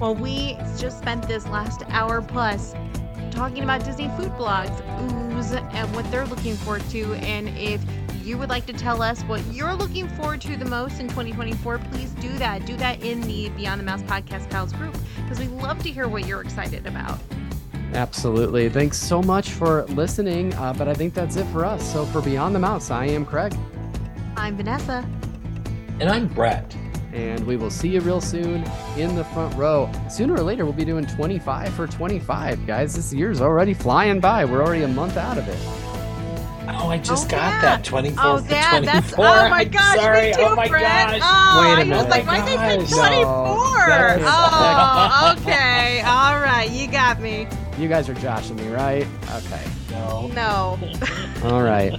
[0.00, 2.74] Well, we just spent this last hour plus
[3.30, 4.74] talking about Disney food blogs,
[5.36, 7.12] ooze, and what they're looking forward to.
[7.16, 7.84] And if
[8.24, 11.80] you would like to tell us what you're looking forward to the most in 2024,
[11.90, 12.64] please do that.
[12.64, 16.08] Do that in the Beyond the Mouse Podcast Pals group because we love to hear
[16.08, 17.18] what you're excited about.
[17.92, 18.70] Absolutely.
[18.70, 20.54] Thanks so much for listening.
[20.54, 21.92] Uh, but I think that's it for us.
[21.92, 23.54] So for Beyond the Mouse, I am Craig.
[24.36, 25.08] I'm Vanessa.
[26.00, 26.74] And I'm Brett.
[27.12, 28.64] and we will see you real soon
[28.96, 29.88] in the front row.
[30.10, 32.94] Sooner or later, we'll be doing 25 for 25, guys.
[32.96, 34.44] This year's already flying by.
[34.44, 35.58] We're already a month out of it.
[36.66, 37.60] Oh, I just Oh, got yeah.
[37.60, 38.84] that 24 Oh, for that, 24.
[38.92, 39.18] that's, oh
[39.50, 40.26] my I'm gosh, sorry.
[40.28, 40.82] me too, oh my Brett.
[40.82, 41.20] gosh.
[41.22, 42.08] Oh, Wait a I was minute.
[42.08, 42.88] like, my why they gosh.
[42.88, 44.18] said 24?
[44.18, 46.00] No, oh, okay.
[46.00, 47.46] All right, you got me.
[47.78, 49.06] You guys are joshing me, right?
[49.36, 49.62] Okay.
[49.92, 50.26] No.
[50.28, 50.78] No.
[51.44, 51.92] All right.